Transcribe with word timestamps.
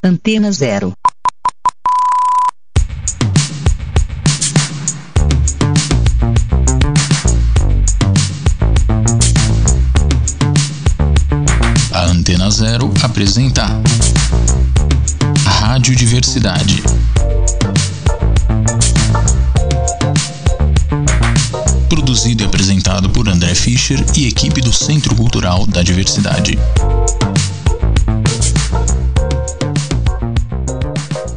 Antena 0.00 0.52
Zero. 0.52 0.92
A 11.90 12.02
Antena 12.04 12.48
Zero 12.50 12.92
apresenta 13.02 13.66
Rádio 15.44 15.96
Diversidade. 15.96 16.80
Produzido 21.88 22.44
e 22.44 22.46
apresentado 22.46 23.10
por 23.10 23.28
André 23.28 23.52
Fischer 23.56 24.04
e 24.16 24.28
equipe 24.28 24.60
do 24.60 24.72
Centro 24.72 25.16
Cultural 25.16 25.66
da 25.66 25.82
Diversidade. 25.82 26.56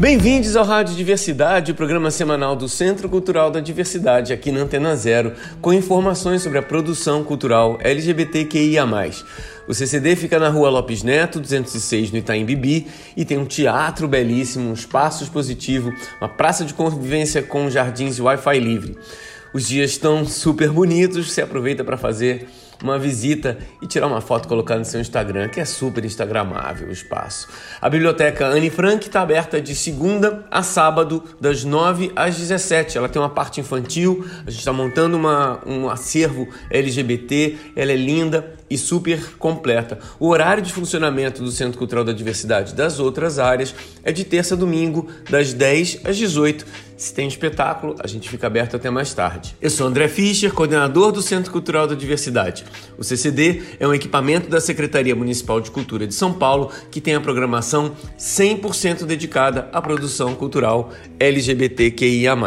Bem-vindos 0.01 0.55
ao 0.55 0.65
Rádio 0.65 0.95
Diversidade, 0.95 1.71
o 1.71 1.75
programa 1.75 2.09
semanal 2.09 2.55
do 2.55 2.67
Centro 2.67 3.07
Cultural 3.07 3.51
da 3.51 3.59
Diversidade, 3.59 4.33
aqui 4.33 4.51
na 4.51 4.61
Antena 4.61 4.95
Zero, 4.95 5.33
com 5.61 5.71
informações 5.71 6.41
sobre 6.41 6.57
a 6.57 6.63
produção 6.63 7.23
cultural 7.23 7.77
LGBTQIA. 7.79 8.83
O 9.67 9.75
CCD 9.75 10.15
fica 10.15 10.39
na 10.39 10.49
rua 10.49 10.71
Lopes 10.71 11.03
Neto, 11.03 11.39
206, 11.39 12.09
no 12.09 12.17
Itaim 12.17 12.43
Bibi, 12.43 12.87
e 13.15 13.23
tem 13.23 13.37
um 13.37 13.45
teatro 13.45 14.07
belíssimo, 14.07 14.71
um 14.71 14.73
espaço 14.73 15.23
expositivo, 15.23 15.93
uma 16.19 16.27
praça 16.27 16.65
de 16.65 16.73
convivência 16.73 17.43
com 17.43 17.69
jardins 17.69 18.17
e 18.17 18.23
Wi-Fi 18.23 18.59
livre. 18.59 18.97
Os 19.53 19.67
dias 19.67 19.91
estão 19.91 20.25
super 20.25 20.71
bonitos, 20.71 21.31
você 21.31 21.43
aproveita 21.43 21.83
para 21.83 21.95
fazer 21.95 22.47
uma 22.83 22.97
visita 22.97 23.57
e 23.81 23.87
tirar 23.87 24.07
uma 24.07 24.21
foto 24.21 24.47
colocar 24.47 24.77
no 24.77 24.85
seu 24.85 24.99
Instagram, 24.99 25.49
que 25.49 25.59
é 25.59 25.65
super 25.65 26.03
instagramável 26.05 26.87
o 26.87 26.91
espaço. 26.91 27.47
A 27.81 27.89
biblioteca 27.89 28.47
Anne 28.47 28.69
Frank 28.69 29.07
está 29.07 29.21
aberta 29.21 29.61
de 29.61 29.75
segunda 29.75 30.45
a 30.49 30.63
sábado, 30.63 31.23
das 31.39 31.63
9 31.63 32.11
às 32.15 32.37
17. 32.37 32.97
Ela 32.97 33.09
tem 33.09 33.21
uma 33.21 33.29
parte 33.29 33.59
infantil, 33.59 34.25
a 34.45 34.49
gente 34.49 34.59
está 34.59 34.73
montando 34.73 35.17
uma, 35.17 35.59
um 35.65 35.89
acervo 35.89 36.47
LGBT, 36.69 37.57
ela 37.75 37.91
é 37.91 37.95
linda 37.95 38.60
e 38.71 38.77
super 38.77 39.35
completa. 39.37 39.99
O 40.17 40.29
horário 40.29 40.63
de 40.63 40.71
funcionamento 40.71 41.43
do 41.43 41.51
Centro 41.51 41.77
Cultural 41.77 42.05
da 42.05 42.13
Diversidade 42.13 42.73
das 42.73 42.99
outras 42.99 43.37
áreas 43.37 43.75
é 44.01 44.13
de 44.13 44.23
terça 44.23 44.55
a 44.55 44.57
domingo, 44.57 45.07
das 45.29 45.51
10 45.51 45.99
às 46.05 46.15
18 46.15 46.65
se 47.01 47.15
tem 47.15 47.27
espetáculo, 47.27 47.95
a 47.99 48.05
gente 48.05 48.29
fica 48.29 48.45
aberto 48.45 48.75
até 48.75 48.87
mais 48.91 49.11
tarde. 49.11 49.55
Eu 49.59 49.71
sou 49.71 49.87
André 49.87 50.07
Fischer, 50.07 50.53
coordenador 50.53 51.11
do 51.11 51.19
Centro 51.19 51.51
Cultural 51.51 51.87
da 51.87 51.95
Diversidade. 51.95 52.63
O 52.95 53.03
CCD 53.03 53.63
é 53.79 53.87
um 53.87 53.93
equipamento 53.93 54.47
da 54.47 54.61
Secretaria 54.61 55.15
Municipal 55.15 55.59
de 55.59 55.71
Cultura 55.71 56.05
de 56.05 56.13
São 56.13 56.31
Paulo 56.31 56.71
que 56.91 57.01
tem 57.01 57.15
a 57.15 57.19
programação 57.19 57.93
100% 58.19 59.05
dedicada 59.05 59.67
à 59.73 59.81
produção 59.81 60.35
cultural 60.35 60.91
LGBTQIA+. 61.19 62.37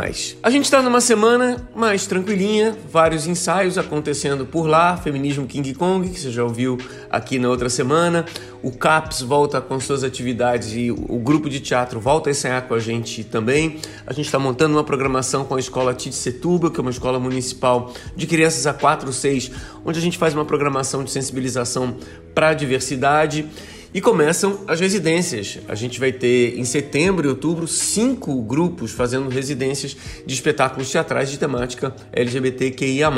A 0.41 0.51
gente 0.51 0.67
está 0.67 0.81
numa 0.81 1.01
semana 1.01 1.69
mais 1.75 2.07
tranquilinha, 2.07 2.77
vários 2.93 3.27
ensaios 3.27 3.77
acontecendo 3.77 4.47
por 4.47 4.69
lá, 4.69 4.97
Feminismo 4.97 5.49
King 5.49 5.75
Kong, 5.75 6.14
que 6.15 6.21
você 6.21 6.31
já 6.31 6.43
ouviu 6.43 6.79
aqui 7.11 7.39
na 7.39 7.49
outra 7.49 7.69
semana, 7.69 8.25
o 8.63 8.71
CAPS 8.71 9.21
volta 9.21 9.61
com 9.61 9.79
suas 9.79 10.03
atividades 10.03 10.73
e 10.73 10.91
o 10.91 11.19
grupo 11.19 11.51
de 11.51 11.61
teatro 11.61 12.01
volta 12.01 12.31
a 12.31 12.33
ensaiar 12.33 12.63
com 12.63 12.75
a 12.75 12.79
gente 12.79 13.23
também. 13.25 13.79
A 14.07 14.13
gente 14.13 14.27
está 14.27 14.39
montando 14.39 14.75
uma 14.75 14.85
programação 14.85 15.45
com 15.45 15.55
a 15.57 15.61
escola 15.61 15.93
Tite 15.93 16.17
Setúbal, 16.17 16.71
que 16.71 16.81
é 16.81 16.83
uma 16.83 16.91
escola 16.91 17.19
municipal 17.19 17.93
de 18.17 18.27
crianças 18.27 18.67
a 18.67 18.73
4 18.73 19.07
ou 19.07 19.13
6, 19.13 19.51
onde 19.85 19.99
a 19.99 20.03
gente 20.03 20.17
faz 20.17 20.33
uma 20.33 20.45
programação 20.45 21.05
de 21.05 21.11
sensibilização 21.11 21.97
para 22.35 22.49
a 22.49 22.55
diversidade. 22.55 23.47
E 23.95 24.01
começam 24.01 24.59
as 24.67 24.81
residências. 24.81 25.61
A 25.69 25.77
gente 25.77 26.01
vai 26.01 26.11
ter 26.11 26.59
em 26.59 26.65
setembro 26.65 27.29
e 27.29 27.31
outubro 27.31 27.69
cinco 27.69 28.43
grupos 28.43 28.91
fazendo 28.91 29.29
residências 29.29 29.97
de 30.27 30.35
espetáculos 30.35 30.91
teatrais 30.91 31.31
de 31.31 31.39
temática 31.39 31.95
LGBTQIA. 32.13 33.09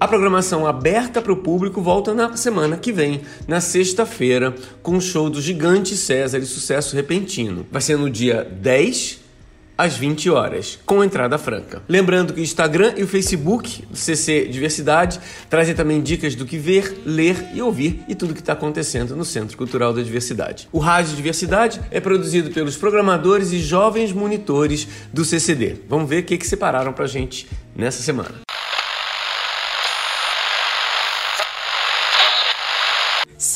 A 0.00 0.06
programação 0.06 0.64
aberta 0.64 1.20
para 1.20 1.32
o 1.32 1.36
público 1.36 1.82
volta 1.82 2.14
na 2.14 2.36
semana 2.36 2.76
que 2.76 2.92
vem, 2.92 3.22
na 3.48 3.60
sexta-feira, 3.60 4.54
com 4.80 4.96
o 4.96 5.00
show 5.00 5.28
do 5.28 5.42
Gigante 5.42 5.96
César 5.96 6.38
e 6.38 6.46
Sucesso 6.46 6.94
Repentino. 6.94 7.66
Vai 7.68 7.82
ser 7.82 7.98
no 7.98 8.08
dia 8.08 8.44
10 8.44 9.18
às 9.76 9.96
20 9.96 10.30
horas, 10.30 10.78
com 10.86 11.02
entrada 11.02 11.36
franca. 11.36 11.82
Lembrando 11.88 12.32
que 12.32 12.40
o 12.40 12.42
Instagram 12.44 12.94
e 12.96 13.02
o 13.02 13.08
Facebook 13.08 13.86
do 13.86 13.96
CC 13.96 14.46
Diversidade 14.46 15.18
trazem 15.50 15.74
também 15.74 16.00
dicas 16.00 16.36
do 16.36 16.46
que 16.46 16.58
ver, 16.58 17.02
ler 17.04 17.48
e 17.52 17.60
ouvir 17.60 18.04
e 18.08 18.14
tudo 18.14 18.34
que 18.34 18.40
está 18.40 18.52
acontecendo 18.52 19.16
no 19.16 19.24
Centro 19.24 19.56
Cultural 19.56 19.92
da 19.92 20.00
Diversidade. 20.00 20.68
O 20.70 20.78
Rádio 20.78 21.16
Diversidade 21.16 21.80
é 21.90 21.98
produzido 22.00 22.50
pelos 22.50 22.76
programadores 22.76 23.50
e 23.52 23.58
jovens 23.58 24.12
monitores 24.12 24.86
do 25.12 25.24
CCD. 25.24 25.74
Vamos 25.88 26.08
ver 26.08 26.22
o 26.22 26.24
que, 26.24 26.38
que 26.38 26.46
separaram 26.46 26.92
para 26.92 27.06
gente 27.08 27.48
nessa 27.74 28.00
semana. 28.00 28.47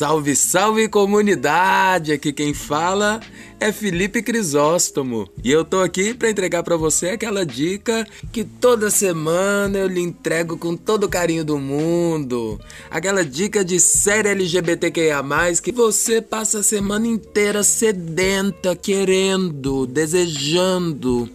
Salve, 0.03 0.35
salve 0.35 0.89
comunidade! 0.89 2.13
Aqui 2.13 2.33
quem 2.33 2.53
fala 2.53 3.21
é 3.61 3.71
Felipe 3.71 4.21
Crisóstomo 4.21 5.29
e 5.45 5.53
eu 5.53 5.65
tô 5.65 5.81
aqui 5.81 6.13
para 6.13 6.29
entregar 6.29 6.65
para 6.65 6.77
você 6.77 7.11
aquela 7.11 7.47
dica 7.47 8.05
que 8.33 8.43
toda 8.43 8.91
semana 8.91 9.79
eu 9.79 9.87
lhe 9.87 10.01
entrego 10.01 10.59
com 10.59 10.77
todo 10.77 11.05
o 11.05 11.09
carinho 11.09 11.45
do 11.45 11.57
mundo. 11.57 12.61
Aquela 12.91 13.25
dica 13.25 13.65
de 13.65 13.79
série 13.79 14.31
LGBTQIA+, 14.31 15.23
que 15.63 15.71
você 15.71 16.21
passa 16.21 16.59
a 16.59 16.65
semana 16.65 17.07
inteira 17.07 17.63
sedenta, 17.63 18.75
querendo, 18.75 19.87
desejando. 19.87 21.31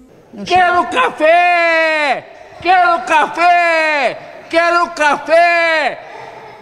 Quero 0.45 0.85
café! 0.87 2.57
Quero 2.61 3.05
café! 3.05 4.43
Quero 4.49 4.89
café! 4.89 6.03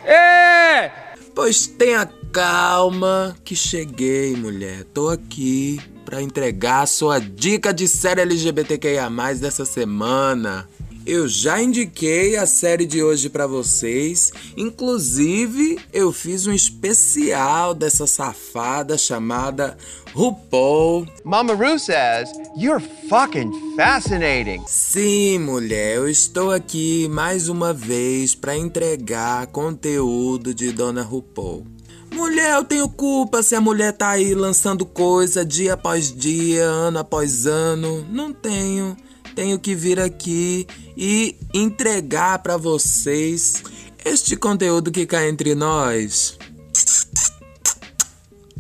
É! 0.06 1.05
Pois 1.35 1.68
tenha 1.68 2.09
calma 2.31 3.35
que 3.44 3.57
cheguei, 3.57 4.38
mulher. 4.38 4.85
Tô 4.94 5.09
aqui 5.09 5.81
para 6.06 6.22
entregar 6.22 6.84
a 6.84 6.88
sua 6.88 7.19
dica 7.19 7.73
de 7.73 7.90
série 7.90 8.22
LGBTQIA+ 8.22 9.09
dessa 9.41 9.66
semana. 9.66 10.66
Eu 11.06 11.28
já 11.28 11.62
indiquei 11.62 12.36
a 12.36 12.48
série 12.48 12.84
de 12.84 13.04
hoje 13.04 13.30
para 13.30 13.46
vocês, 13.46 14.32
inclusive 14.58 15.78
eu 15.94 16.12
fiz 16.12 16.48
um 16.48 16.52
especial 16.52 17.76
dessa 17.76 18.08
safada 18.08 18.98
chamada 18.98 19.78
RuPaul. 20.16 21.08
Mama 21.24 21.54
Ru 21.54 21.78
says 21.78 22.32
you're 22.58 22.84
fucking 23.08 23.76
fascinating. 23.76 24.64
Sim, 24.66 25.38
mulher, 25.38 25.98
eu 25.98 26.10
estou 26.10 26.50
aqui 26.50 27.08
mais 27.12 27.50
uma 27.50 27.72
vez 27.72 28.34
para 28.34 28.58
entregar 28.58 29.46
conteúdo 29.48 30.56
de 30.56 30.72
Dona 30.72 31.04
RuPaul. 31.04 31.68
Mulher, 32.16 32.56
eu 32.56 32.64
tenho 32.64 32.90
culpa 32.90 33.44
se 33.44 33.54
a 33.54 33.62
mulher 33.62 33.94
tá 33.94 34.10
aí 34.10 34.34
lançando 34.34 34.86
coisa 34.86 35.46
dia 35.46 35.74
após 35.74 36.12
dia, 36.12 36.64
ano 36.64 36.98
após 36.98 37.46
ano. 37.46 38.04
Não 38.10 38.34
tenho 38.34 38.98
tenho 39.35 39.59
que 39.59 39.75
vir 39.75 40.00
aqui 40.00 40.66
e 40.96 41.35
entregar 41.53 42.40
para 42.40 42.57
vocês 42.57 43.62
este 44.03 44.35
conteúdo 44.38 44.91
que 44.91 45.06
cai 45.06 45.28
entre 45.28 45.53
nós. 45.53 46.38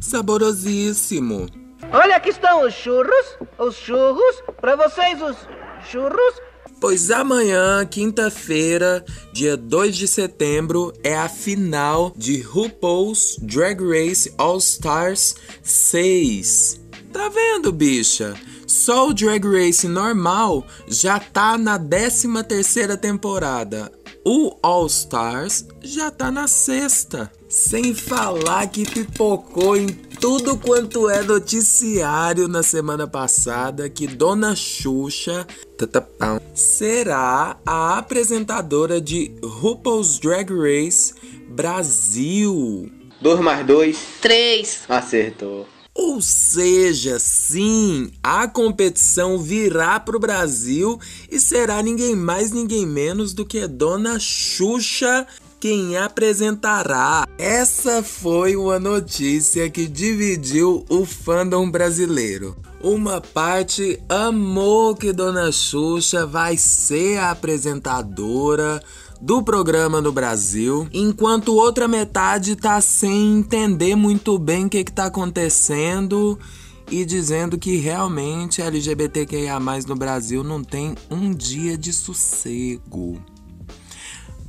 Saborosíssimo. 0.01 1.47
Olha, 1.91 2.17
aqui 2.17 2.29
estão 2.29 2.65
os 2.65 2.73
churros, 2.73 3.37
os 3.57 3.75
churros, 3.75 4.43
para 4.59 4.75
vocês 4.75 5.21
os 5.21 5.37
churros. 5.89 6.41
Pois 6.79 7.09
amanhã, 7.09 7.85
quinta-feira, 7.85 9.03
dia 9.31 9.55
2 9.55 9.95
de 9.95 10.07
setembro, 10.07 10.91
é 11.03 11.15
a 11.15 11.29
final 11.29 12.11
de 12.15 12.41
RuPaul's 12.41 13.37
Drag 13.41 13.79
Race 13.81 14.33
All 14.37 14.57
Stars 14.57 15.35
6. 15.63 16.81
Tá 17.13 17.29
vendo, 17.29 17.71
bicha? 17.71 18.35
Só 18.67 19.09
o 19.09 19.13
Drag 19.13 19.45
Race 19.45 19.87
normal 19.87 20.65
já 20.87 21.19
tá 21.19 21.57
na 21.57 21.77
13 21.77 22.43
terceira 22.43 22.97
temporada. 22.97 23.91
O 24.23 24.57
All 24.63 24.87
Stars 24.87 25.65
já 25.83 26.09
tá 26.09 26.31
na 26.31 26.47
sexta. 26.47 27.31
Sem 27.47 27.93
falar 27.93 28.67
que 28.67 28.89
pipocou 28.89 29.77
em 29.77 29.87
tudo 29.87 30.57
quanto 30.57 31.09
é 31.09 31.21
noticiário 31.21 32.47
na 32.47 32.63
semana 32.63 33.07
passada 33.07 33.87
que 33.87 34.07
Dona 34.07 34.55
Xuxa 34.55 35.45
será 36.55 37.57
a 37.65 37.97
apresentadora 37.99 38.99
de 38.99 39.35
RuPaul's 39.43 40.17
Drag 40.17 40.49
Race 40.51 41.13
Brasil. 41.49 42.91
2 43.21 43.39
mais 43.39 43.65
2. 43.65 43.97
3. 44.21 44.81
Acertou. 44.89 45.74
Ou 45.95 46.21
seja, 46.21 47.17
sim, 47.19 48.11
a 48.21 48.49
competição 48.49 49.39
virá 49.39 49.97
para 49.97 50.17
o 50.17 50.19
Brasil 50.19 50.99
e 51.31 51.39
será 51.39 51.81
ninguém 51.81 52.17
mais, 52.17 52.51
ninguém 52.51 52.85
menos 52.85 53.33
do 53.33 53.45
que 53.45 53.65
Dona 53.65 54.19
Xuxa 54.19 55.25
quem 55.57 55.97
apresentará. 55.97 57.25
Essa 57.37 58.03
foi 58.03 58.57
uma 58.57 58.77
notícia 58.77 59.69
que 59.69 59.87
dividiu 59.87 60.85
o 60.89 61.05
fandom 61.05 61.71
brasileiro. 61.71 62.57
Uma 62.81 63.19
parte 63.19 63.99
amou 64.09 64.95
que 64.95 65.13
Dona 65.13 65.51
Xuxa 65.51 66.25
vai 66.25 66.57
ser 66.57 67.17
a 67.17 67.31
apresentadora 67.31 68.83
do 69.25 69.41
programa 69.41 69.99
no 69.99 70.11
Brasil, 70.11 70.87
enquanto 70.93 71.55
outra 71.55 71.87
metade 71.87 72.55
tá 72.55 72.79
sem 72.79 73.39
entender 73.39 73.95
muito 73.95 74.37
bem 74.37 74.67
o 74.67 74.69
que, 74.69 74.83
que 74.83 74.91
tá 74.91 75.05
acontecendo 75.05 76.37
e 76.91 77.03
dizendo 77.03 77.57
que 77.57 77.77
realmente 77.77 78.61
LGBTQIA 78.61 79.59
no 79.87 79.95
Brasil 79.95 80.43
não 80.43 80.63
tem 80.63 80.93
um 81.09 81.33
dia 81.33 81.75
de 81.75 81.91
sossego. 81.91 83.19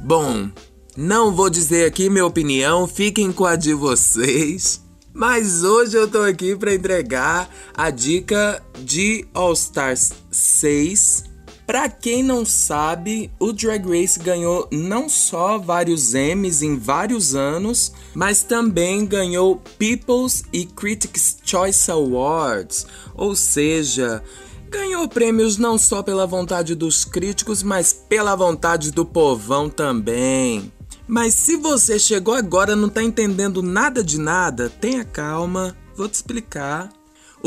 Bom, 0.04 0.50
não 0.94 1.34
vou 1.34 1.48
dizer 1.48 1.86
aqui 1.86 2.10
minha 2.10 2.26
opinião, 2.26 2.86
fiquem 2.86 3.32
com 3.32 3.46
a 3.46 3.56
de 3.56 3.72
vocês. 3.72 4.84
Mas 5.10 5.64
hoje 5.64 5.96
eu 5.96 6.06
tô 6.06 6.20
aqui 6.20 6.54
para 6.54 6.74
entregar 6.74 7.48
a 7.74 7.88
dica 7.88 8.62
de 8.84 9.26
All 9.32 9.54
Stars 9.54 10.12
6 10.30 11.35
Pra 11.66 11.88
quem 11.88 12.22
não 12.22 12.44
sabe, 12.44 13.28
o 13.40 13.52
Drag 13.52 13.84
Race 13.88 14.20
ganhou 14.20 14.68
não 14.70 15.08
só 15.08 15.58
vários 15.58 16.14
Emmys 16.14 16.62
em 16.62 16.78
vários 16.78 17.34
anos, 17.34 17.92
mas 18.14 18.44
também 18.44 19.04
ganhou 19.04 19.60
People's 19.76 20.44
e 20.52 20.64
Critics' 20.64 21.38
Choice 21.44 21.90
Awards, 21.90 22.86
ou 23.16 23.34
seja, 23.34 24.22
ganhou 24.70 25.08
prêmios 25.08 25.56
não 25.56 25.76
só 25.76 26.04
pela 26.04 26.24
vontade 26.24 26.76
dos 26.76 27.04
críticos, 27.04 27.64
mas 27.64 27.92
pela 27.92 28.36
vontade 28.36 28.92
do 28.92 29.04
povão 29.04 29.68
também. 29.68 30.72
Mas 31.08 31.34
se 31.34 31.56
você 31.56 31.98
chegou 31.98 32.34
agora 32.34 32.74
e 32.74 32.76
não 32.76 32.88
tá 32.88 33.02
entendendo 33.02 33.60
nada 33.60 34.04
de 34.04 34.20
nada, 34.20 34.70
tenha 34.70 35.04
calma, 35.04 35.76
vou 35.96 36.08
te 36.08 36.14
explicar. 36.14 36.95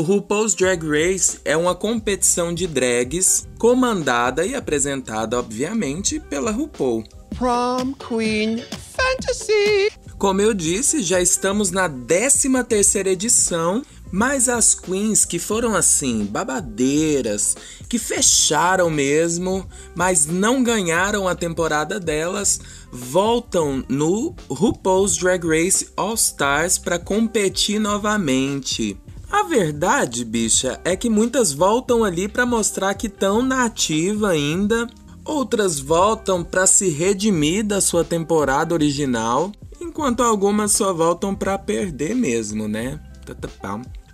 O 0.00 0.02
RuPaul's 0.02 0.54
Drag 0.54 0.82
Race 0.82 1.40
é 1.44 1.54
uma 1.54 1.74
competição 1.74 2.54
de 2.54 2.66
drags 2.66 3.46
comandada 3.58 4.46
e 4.46 4.54
apresentada, 4.54 5.38
obviamente, 5.38 6.18
pela 6.18 6.50
RuPaul. 6.50 7.04
Prom 7.36 7.92
Queen 8.08 8.64
Fantasy. 8.96 9.92
Como 10.16 10.40
eu 10.40 10.54
disse, 10.54 11.02
já 11.02 11.20
estamos 11.20 11.70
na 11.70 11.86
13 11.86 12.64
terceira 12.66 13.10
edição, 13.10 13.82
mas 14.10 14.48
as 14.48 14.74
queens 14.74 15.26
que 15.26 15.38
foram 15.38 15.76
assim, 15.76 16.24
babadeiras, 16.24 17.54
que 17.86 17.98
fecharam 17.98 18.88
mesmo, 18.88 19.68
mas 19.94 20.24
não 20.24 20.62
ganharam 20.62 21.28
a 21.28 21.34
temporada 21.34 22.00
delas, 22.00 22.58
voltam 22.90 23.84
no 23.86 24.34
RuPaul's 24.48 25.18
Drag 25.18 25.46
Race 25.46 25.88
All 25.94 26.14
Stars 26.14 26.78
para 26.78 26.98
competir 26.98 27.78
novamente. 27.78 28.98
A 29.30 29.44
verdade, 29.44 30.24
bicha, 30.24 30.80
é 30.84 30.96
que 30.96 31.08
muitas 31.08 31.52
voltam 31.52 32.02
ali 32.02 32.26
para 32.26 32.44
mostrar 32.44 32.94
que 32.94 33.06
estão 33.06 33.40
na 33.40 33.64
ativa 33.64 34.30
ainda, 34.30 34.88
outras 35.24 35.78
voltam 35.78 36.42
para 36.42 36.66
se 36.66 36.88
redimir 36.88 37.64
da 37.64 37.80
sua 37.80 38.02
temporada 38.02 38.74
original, 38.74 39.52
enquanto 39.80 40.22
algumas 40.22 40.72
só 40.72 40.92
voltam 40.92 41.32
para 41.34 41.56
perder 41.56 42.14
mesmo, 42.14 42.66
né? 42.66 42.98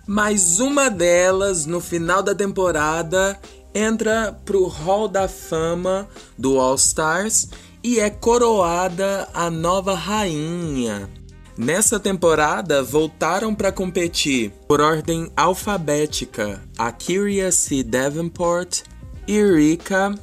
Mas 0.05 0.59
uma 0.59 0.87
delas, 0.87 1.65
no 1.65 1.81
final 1.81 2.21
da 2.21 2.35
temporada, 2.35 3.39
entra 3.73 4.39
pro 4.45 4.67
Hall 4.67 5.07
da 5.07 5.27
Fama 5.27 6.07
do 6.37 6.59
All 6.59 6.75
Stars 6.75 7.49
e 7.83 7.99
é 7.99 8.09
coroada 8.09 9.27
a 9.33 9.49
nova 9.49 9.95
rainha. 9.95 11.09
Nessa 11.57 11.99
temporada, 11.99 12.83
voltaram 12.83 13.55
para 13.55 13.71
competir 13.71 14.51
por 14.67 14.79
ordem 14.79 15.31
alfabética 15.35 16.61
a 16.77 16.91
Kyria 16.91 17.51
C. 17.51 17.81
Davenport, 17.81 18.83
Eureka, 19.27 20.13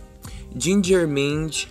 Ginger 0.55 1.09
Mint, 1.09 1.67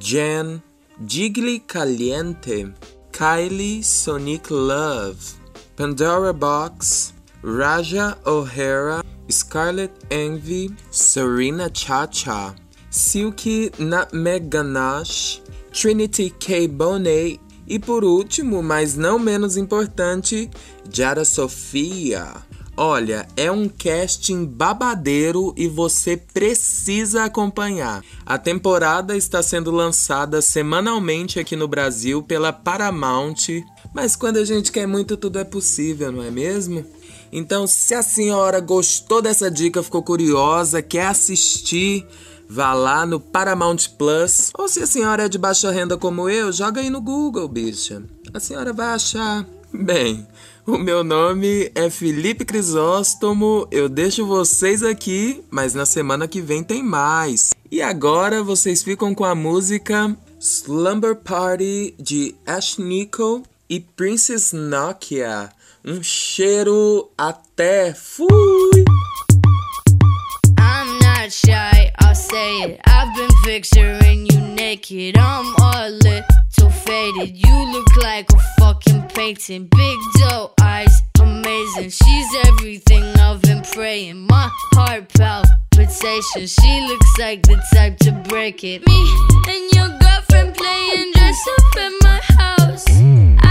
Jen, 0.00 0.60
Jiggly 1.06 1.60
Caliente, 1.60 2.74
Kylie 3.12 3.84
Sonic 3.84 4.50
Love, 4.50 5.36
Pandora 5.76 6.32
Box, 6.32 7.14
Raja 7.40 8.18
O'Hara, 8.26 9.04
Scarlet 9.30 9.92
Envy, 10.10 10.74
Serena 10.90 11.70
Chacha, 11.70 12.52
Silky 12.90 13.70
Nutmeg 13.78 14.50
Ganache, 14.50 15.40
Trinity 15.72 16.30
K. 16.30 16.66
Bonet 16.66 17.43
e 17.66 17.78
por 17.78 18.04
último, 18.04 18.62
mas 18.62 18.96
não 18.96 19.18
menos 19.18 19.56
importante, 19.56 20.50
Jara 20.90 21.24
Sofia. 21.24 22.32
Olha, 22.76 23.28
é 23.36 23.52
um 23.52 23.68
casting 23.68 24.44
babadeiro 24.44 25.54
e 25.56 25.68
você 25.68 26.16
precisa 26.16 27.22
acompanhar. 27.22 28.02
A 28.26 28.36
temporada 28.36 29.16
está 29.16 29.40
sendo 29.44 29.70
lançada 29.70 30.42
semanalmente 30.42 31.38
aqui 31.38 31.54
no 31.54 31.68
Brasil 31.68 32.20
pela 32.20 32.52
Paramount, 32.52 33.62
mas 33.94 34.16
quando 34.16 34.38
a 34.38 34.44
gente 34.44 34.72
quer 34.72 34.88
muito, 34.88 35.16
tudo 35.16 35.38
é 35.38 35.44
possível, 35.44 36.10
não 36.10 36.20
é 36.20 36.32
mesmo? 36.32 36.84
Então, 37.30 37.64
se 37.64 37.94
a 37.94 38.02
senhora 38.02 38.58
gostou 38.58 39.22
dessa 39.22 39.48
dica, 39.48 39.82
ficou 39.82 40.02
curiosa, 40.02 40.82
quer 40.82 41.06
assistir, 41.06 42.04
Vá 42.48 42.72
lá 42.72 43.04
no 43.06 43.18
Paramount 43.18 43.88
Plus. 43.98 44.50
Ou 44.56 44.68
se 44.68 44.82
a 44.82 44.86
senhora 44.86 45.24
é 45.24 45.28
de 45.28 45.38
baixa 45.38 45.70
renda 45.70 45.96
como 45.96 46.28
eu, 46.28 46.52
joga 46.52 46.80
aí 46.80 46.90
no 46.90 47.00
Google, 47.00 47.48
bicha. 47.48 48.02
A 48.32 48.40
senhora 48.40 48.72
vai 48.72 48.88
achar. 48.88 49.46
Bem, 49.72 50.26
o 50.66 50.78
meu 50.78 51.02
nome 51.02 51.70
é 51.74 51.90
Felipe 51.90 52.44
Crisóstomo. 52.44 53.66
Eu 53.70 53.88
deixo 53.88 54.24
vocês 54.24 54.82
aqui, 54.82 55.42
mas 55.50 55.74
na 55.74 55.84
semana 55.84 56.28
que 56.28 56.40
vem 56.40 56.62
tem 56.62 56.82
mais. 56.82 57.50
E 57.70 57.82
agora 57.82 58.42
vocês 58.42 58.82
ficam 58.82 59.14
com 59.14 59.24
a 59.24 59.34
música 59.34 60.16
Slumber 60.38 61.16
Party 61.16 61.94
de 61.98 62.34
Ash 62.46 62.78
Nichol 62.78 63.42
e 63.68 63.80
Princess 63.80 64.52
Nokia. 64.52 65.50
Um 65.84 66.02
cheiro 66.02 67.10
até. 67.18 67.92
Fui! 67.92 68.84
Not 71.24 71.32
shy. 71.32 71.90
say 72.12 72.56
it. 72.64 72.80
I've 72.84 73.16
been 73.16 73.30
picturing 73.44 74.26
you 74.26 74.40
naked. 74.42 75.16
I'm 75.16 75.54
all 75.58 75.88
little 75.88 76.70
faded. 76.70 77.34
You 77.34 77.72
look 77.72 77.96
like 77.96 78.30
a 78.30 78.38
fucking 78.60 79.04
painting. 79.04 79.66
Big 79.68 79.98
doe 80.18 80.52
eyes, 80.60 81.00
amazing. 81.18 81.88
She's 81.88 82.26
everything 82.44 83.04
I've 83.18 83.40
been 83.40 83.62
praying. 83.62 84.26
My 84.26 84.50
heart 84.74 85.08
palpitations. 85.14 86.52
She 86.60 86.86
looks 86.88 87.18
like 87.18 87.40
the 87.44 87.56
type 87.72 87.96
to 88.00 88.12
break 88.28 88.62
it. 88.62 88.86
Me 88.86 89.00
and 89.48 89.72
your 89.72 89.98
girlfriend 89.98 90.54
playing 90.54 91.12
dress 91.14 91.48
up 91.58 91.76
at 91.78 91.92
my 92.02 92.20
house. 92.36 92.84
Mm. 92.84 93.43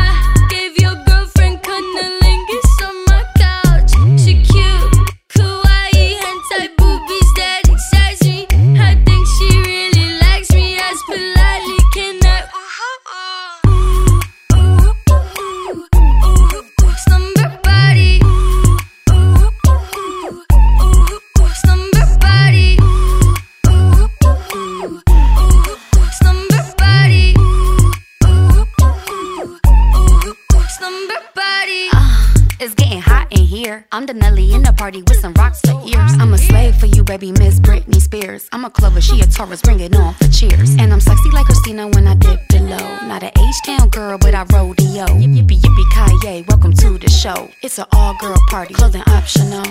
In 33.63 33.70
here. 33.70 33.86
I'm 33.91 34.05
the 34.05 34.13
Nelly 34.13 34.53
in 34.53 34.63
the 34.63 34.74
party 34.74 35.01
with 35.01 35.20
some 35.20 35.34
rocks 35.34 35.62
for 35.62 35.79
ears. 35.86 36.12
I'm 36.20 36.34
a 36.34 36.38
slave 36.38 36.75
for 36.75 36.86
you, 36.86 37.03
baby, 37.03 37.32
Miss 37.32 37.60
Britney 37.60 38.01
Spears. 38.01 38.48
I'm 38.51 38.65
a 38.65 38.70
Clover, 38.70 39.01
she 39.01 39.20
a 39.22 39.25
Taurus, 39.25 39.62
bring 39.62 39.79
it 39.79 39.96
on 39.96 40.13
for 40.15 40.27
cheers. 40.27 40.75
And 40.77 40.91
I'm 40.93 41.00
sexy 41.00 41.29
like 41.32 41.46
Christina 41.46 41.88
when 41.89 42.08
I 42.08 42.15
dip 42.15 42.39
below. 42.50 42.86
Not 43.08 43.24
a 43.24 43.27
H-town 43.27 43.89
girl, 43.89 44.17
but 44.17 44.34
I 44.34 44.43
rodeo. 44.53 45.05
Yippee 45.05 45.60
yippee 45.60 46.22
Kaye, 46.22 46.46
welcome 46.48 46.74
to 46.74 46.98
the 46.98 47.10
show. 47.10 47.50
It's 47.62 47.77
an 47.79 47.86
all-girl 47.91 48.38
party, 48.50 48.74
clothing 48.74 49.03
optional. 49.08 49.65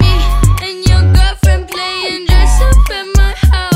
Me 0.00 0.12
and 0.62 0.88
your 0.88 1.02
girlfriend 1.12 1.68
playing 1.68 2.26
dress 2.26 2.60
up 2.62 2.90
at 2.90 3.06
my 3.16 3.34
house. 3.48 3.71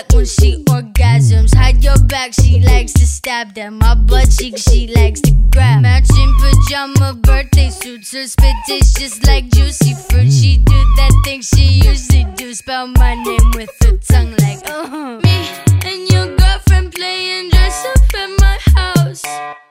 Black 0.00 0.12
when 0.14 0.24
she 0.24 0.64
orgasms. 0.64 1.54
Hide 1.54 1.84
your 1.84 1.98
back, 2.04 2.32
she 2.32 2.60
likes 2.60 2.92
to 2.94 3.06
stab 3.06 3.54
them. 3.54 3.78
My 3.78 3.94
butt 3.94 4.30
cheek, 4.30 4.56
she 4.56 4.86
likes 4.86 5.20
to 5.22 5.32
grab. 5.50 5.82
Matching 5.82 6.32
pajama 6.40 7.14
birthday 7.14 7.68
suits. 7.68 8.12
Her 8.12 8.26
spit 8.26 8.54
just 8.66 9.26
like 9.26 9.50
juicy 9.50 9.94
fruit. 9.94 10.32
She 10.32 10.56
do 10.56 10.72
that 10.96 11.12
thing 11.24 11.42
she 11.42 11.82
usually 11.84 12.24
do. 12.36 12.54
Spell 12.54 12.86
my 12.86 13.14
name 13.14 13.50
with 13.54 13.70
her 13.82 13.98
tongue 13.98 14.34
like 14.40 14.66
huh. 14.66 15.20
Me 15.22 15.48
and 15.84 16.10
your 16.10 16.34
girlfriend 16.36 16.94
playing 16.94 17.50
dress 17.50 17.84
up 17.84 18.14
at 18.14 18.30
my 18.40 18.58
house. 18.74 19.22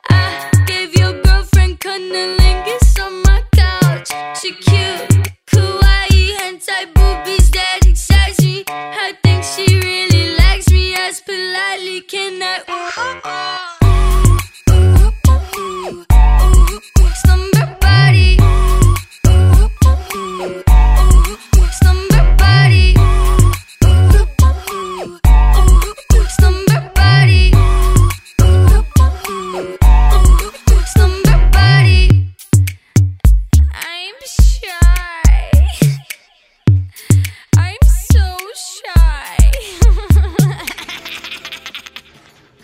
I 0.09 0.51
gave 0.67 0.93
your 0.95 1.19
girlfriend 1.23 1.79
cunnilingus 1.79 3.03
on 3.03 3.23
my 3.23 3.43
couch. 3.55 4.09
She 4.39 4.51
cute, 4.53 5.33
kawaii, 5.47 6.35
hentai 6.37 6.93
boobies 6.93 7.49
that 7.51 7.79
excites 7.87 8.43
me. 8.43 8.63
I 8.67 9.13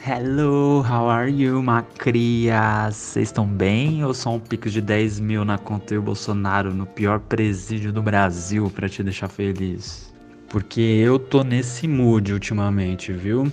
Hello, 0.08 0.84
how 0.88 1.10
are 1.10 1.32
you, 1.32 1.64
macrias? 1.64 2.96
Vocês 2.96 3.30
estão 3.30 3.48
bem 3.48 4.06
ou 4.06 4.14
só 4.14 4.36
um 4.36 4.40
pico 4.40 4.70
de 4.70 4.80
10 4.80 5.20
mil 5.20 5.44
na 5.44 5.58
conta 5.58 5.96
do 5.96 6.02
Bolsonaro 6.04 6.72
no 6.72 6.86
pior 6.86 7.20
presídio 7.22 7.92
do 7.92 8.04
Brasil 8.04 8.70
pra 8.70 8.88
te 8.88 9.02
deixar 9.02 9.30
feliz? 9.30 10.14
Porque 10.48 10.80
eu 10.80 11.18
tô 11.18 11.44
nesse 11.44 11.88
mood 11.88 12.34
ultimamente, 12.34 13.12
viu? 13.12 13.52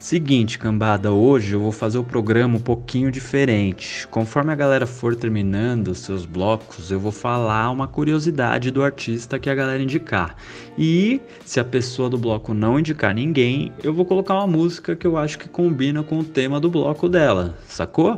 Seguinte, 0.00 0.58
cambada, 0.58 1.12
hoje 1.12 1.52
eu 1.52 1.60
vou 1.60 1.70
fazer 1.70 1.98
o 1.98 2.02
programa 2.02 2.56
um 2.56 2.60
pouquinho 2.60 3.12
diferente. 3.12 4.08
Conforme 4.08 4.50
a 4.50 4.56
galera 4.56 4.86
for 4.86 5.14
terminando 5.14 5.94
seus 5.94 6.24
blocos, 6.24 6.90
eu 6.90 6.98
vou 6.98 7.12
falar 7.12 7.70
uma 7.70 7.86
curiosidade 7.86 8.70
do 8.70 8.82
artista 8.82 9.38
que 9.38 9.50
a 9.50 9.54
galera 9.54 9.82
indicar. 9.82 10.36
E 10.78 11.20
se 11.44 11.60
a 11.60 11.64
pessoa 11.66 12.08
do 12.08 12.16
bloco 12.16 12.54
não 12.54 12.78
indicar 12.78 13.14
ninguém, 13.14 13.74
eu 13.84 13.92
vou 13.92 14.06
colocar 14.06 14.36
uma 14.36 14.46
música 14.46 14.96
que 14.96 15.06
eu 15.06 15.18
acho 15.18 15.38
que 15.38 15.50
combina 15.50 16.02
com 16.02 16.20
o 16.20 16.24
tema 16.24 16.58
do 16.58 16.70
bloco 16.70 17.06
dela. 17.06 17.54
Sacou? 17.66 18.16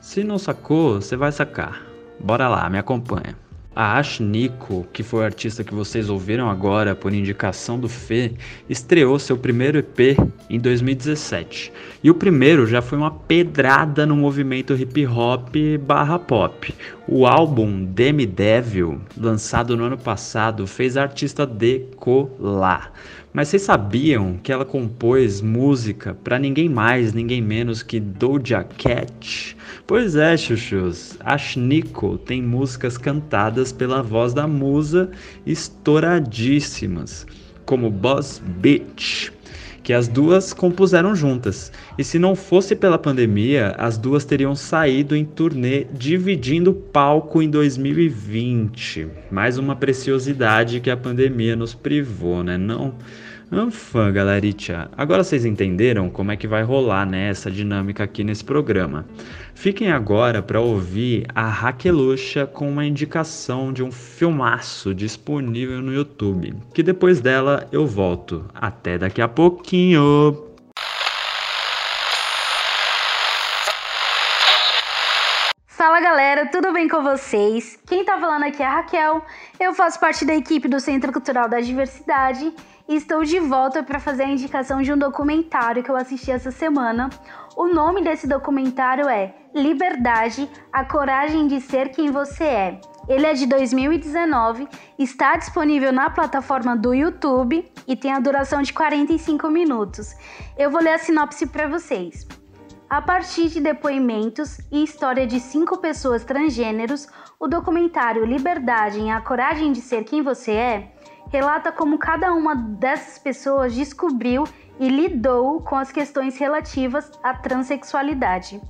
Se 0.00 0.24
não 0.24 0.36
sacou, 0.36 1.00
você 1.00 1.16
vai 1.16 1.30
sacar. 1.30 1.80
Bora 2.18 2.48
lá, 2.48 2.68
me 2.68 2.76
acompanha. 2.76 3.36
A 3.82 3.96
Ash 3.96 4.20
Nico, 4.20 4.86
que 4.92 5.02
foi 5.02 5.20
o 5.20 5.24
artista 5.24 5.64
que 5.64 5.72
vocês 5.72 6.10
ouviram 6.10 6.50
agora 6.50 6.94
por 6.94 7.14
indicação 7.14 7.80
do 7.80 7.88
Fê, 7.88 8.32
estreou 8.68 9.18
seu 9.18 9.38
primeiro 9.38 9.78
EP 9.78 10.18
em 10.50 10.60
2017. 10.60 11.72
E 12.04 12.10
o 12.10 12.14
primeiro 12.14 12.66
já 12.66 12.82
foi 12.82 12.98
uma 12.98 13.10
pedrada 13.10 14.04
no 14.04 14.14
movimento 14.14 14.74
hip 14.74 15.06
hop 15.06 15.56
barra 15.80 16.18
pop. 16.18 16.74
O 17.08 17.26
álbum 17.26 17.82
Demi 17.82 18.26
Devil, 18.26 19.00
lançado 19.16 19.74
no 19.74 19.84
ano 19.84 19.96
passado, 19.96 20.66
fez 20.66 20.98
a 20.98 21.02
artista 21.04 21.46
decolar. 21.46 22.92
Mas 23.32 23.46
vocês 23.46 23.62
sabiam 23.62 24.36
que 24.42 24.50
ela 24.50 24.64
compôs 24.64 25.40
música 25.40 26.14
para 26.24 26.36
ninguém 26.36 26.68
mais, 26.68 27.12
ninguém 27.12 27.40
menos 27.40 27.80
que 27.80 28.00
Doja 28.00 28.64
Cat? 28.64 29.56
Pois 29.86 30.16
é, 30.16 30.36
chuchus. 30.36 31.16
A 31.20 31.36
Nico 31.56 32.18
tem 32.18 32.42
músicas 32.42 32.98
cantadas 32.98 33.70
pela 33.70 34.02
voz 34.02 34.34
da 34.34 34.48
musa 34.48 35.12
estouradíssimas, 35.46 37.24
como 37.64 37.88
Boss 37.88 38.42
Bitch, 38.44 39.30
que 39.90 39.94
as 39.94 40.06
duas 40.06 40.52
compuseram 40.52 41.16
juntas. 41.16 41.72
E 41.98 42.04
se 42.04 42.16
não 42.16 42.36
fosse 42.36 42.76
pela 42.76 42.96
pandemia, 42.96 43.74
as 43.76 43.98
duas 43.98 44.24
teriam 44.24 44.54
saído 44.54 45.16
em 45.16 45.24
turnê 45.24 45.84
dividindo 45.92 46.72
palco 46.72 47.42
em 47.42 47.50
2020. 47.50 49.08
Mais 49.32 49.58
uma 49.58 49.74
preciosidade 49.74 50.78
que 50.78 50.90
a 50.92 50.96
pandemia 50.96 51.56
nos 51.56 51.74
privou, 51.74 52.44
né? 52.44 52.56
Não. 52.56 52.94
Anfã, 53.52 54.12
galeritia. 54.12 54.88
Agora 54.96 55.24
vocês 55.24 55.44
entenderam 55.44 56.08
como 56.08 56.30
é 56.30 56.36
que 56.36 56.46
vai 56.46 56.62
rolar 56.62 57.04
né, 57.04 57.30
essa 57.30 57.50
dinâmica 57.50 58.04
aqui 58.04 58.22
nesse 58.22 58.44
programa. 58.44 59.04
Fiquem 59.56 59.90
agora 59.90 60.40
para 60.40 60.60
ouvir 60.60 61.26
a 61.34 61.48
Raqueluxa 61.48 62.46
com 62.46 62.70
uma 62.70 62.84
indicação 62.84 63.72
de 63.72 63.82
um 63.82 63.90
filmaço 63.90 64.94
disponível 64.94 65.82
no 65.82 65.92
YouTube, 65.92 66.54
que 66.72 66.80
depois 66.80 67.20
dela 67.20 67.66
eu 67.72 67.88
volto. 67.88 68.48
Até 68.54 68.96
daqui 68.96 69.20
a 69.20 69.26
pouquinho! 69.26 70.46
Fala 75.66 76.00
galera, 76.00 76.46
tudo 76.46 76.72
bem 76.72 76.88
com 76.88 77.02
vocês? 77.02 77.76
Quem 77.84 78.04
tá 78.04 78.16
falando 78.16 78.44
aqui 78.44 78.62
é 78.62 78.66
a 78.66 78.76
Raquel, 78.76 79.24
eu 79.58 79.74
faço 79.74 79.98
parte 79.98 80.24
da 80.24 80.36
equipe 80.36 80.68
do 80.68 80.78
Centro 80.78 81.10
Cultural 81.10 81.48
da 81.48 81.58
Diversidade 81.58 82.52
e 82.90 82.96
estou 82.96 83.22
de 83.22 83.38
volta 83.38 83.84
para 83.84 84.00
fazer 84.00 84.24
a 84.24 84.28
indicação 84.28 84.82
de 84.82 84.92
um 84.92 84.98
documentário 84.98 85.80
que 85.80 85.88
eu 85.88 85.96
assisti 85.96 86.32
essa 86.32 86.50
semana. 86.50 87.08
O 87.56 87.68
nome 87.68 88.02
desse 88.02 88.26
documentário 88.26 89.08
é 89.08 89.32
Liberdade, 89.54 90.50
a 90.72 90.84
coragem 90.84 91.46
de 91.46 91.60
ser 91.60 91.90
quem 91.90 92.10
você 92.10 92.42
é. 92.42 92.80
Ele 93.08 93.26
é 93.26 93.32
de 93.32 93.46
2019, 93.46 94.66
está 94.98 95.36
disponível 95.36 95.92
na 95.92 96.10
plataforma 96.10 96.76
do 96.76 96.92
YouTube 96.92 97.64
e 97.86 97.94
tem 97.94 98.12
a 98.12 98.18
duração 98.18 98.60
de 98.60 98.72
45 98.72 99.48
minutos. 99.48 100.12
Eu 100.58 100.68
vou 100.68 100.82
ler 100.82 100.94
a 100.94 100.98
sinopse 100.98 101.46
para 101.46 101.68
vocês. 101.68 102.26
A 102.88 103.00
partir 103.00 103.50
de 103.50 103.60
depoimentos 103.60 104.58
e 104.72 104.82
história 104.82 105.28
de 105.28 105.38
cinco 105.38 105.78
pessoas 105.78 106.24
transgêneros, 106.24 107.06
o 107.38 107.46
documentário 107.46 108.24
Liberdade 108.24 109.08
a 109.08 109.20
Coragem 109.20 109.70
de 109.70 109.80
Ser 109.80 110.02
Quem 110.02 110.22
Você 110.22 110.50
É 110.50 110.99
relata 111.30 111.72
como 111.72 111.98
cada 111.98 112.32
uma 112.34 112.54
dessas 112.54 113.18
pessoas 113.18 113.74
descobriu 113.74 114.44
e 114.78 114.88
lidou 114.88 115.60
com 115.62 115.76
as 115.76 115.90
questões 115.90 116.36
relativas 116.38 117.10
à 117.22 117.34
transexualidade. 117.34 118.60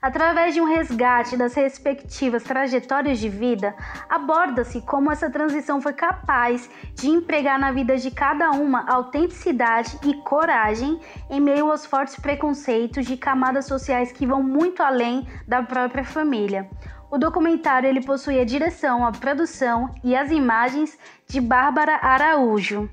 Através 0.00 0.54
de 0.54 0.60
um 0.60 0.64
resgate 0.64 1.36
das 1.36 1.54
respectivas 1.54 2.44
trajetórias 2.44 3.18
de 3.18 3.28
vida, 3.28 3.74
aborda-se 4.08 4.80
como 4.82 5.10
essa 5.10 5.28
transição 5.28 5.80
foi 5.80 5.92
capaz 5.92 6.70
de 6.94 7.08
empregar 7.08 7.58
na 7.58 7.72
vida 7.72 7.96
de 7.96 8.08
cada 8.12 8.52
uma 8.52 8.88
autenticidade 8.88 9.98
e 10.06 10.14
coragem 10.22 11.00
em 11.28 11.40
meio 11.40 11.68
aos 11.68 11.84
fortes 11.84 12.14
preconceitos 12.14 13.06
de 13.06 13.16
camadas 13.16 13.66
sociais 13.66 14.12
que 14.12 14.24
vão 14.24 14.40
muito 14.40 14.84
além 14.84 15.26
da 15.48 15.64
própria 15.64 16.04
família. 16.04 16.70
O 17.10 17.18
documentário 17.18 17.88
ele 17.88 18.04
possui 18.04 18.38
a 18.38 18.44
direção, 18.44 19.04
a 19.04 19.10
produção 19.10 19.92
e 20.04 20.14
as 20.14 20.30
imagens 20.30 20.96
de 21.30 21.42
Bárbara 21.42 21.98
Araújo. 22.00 22.88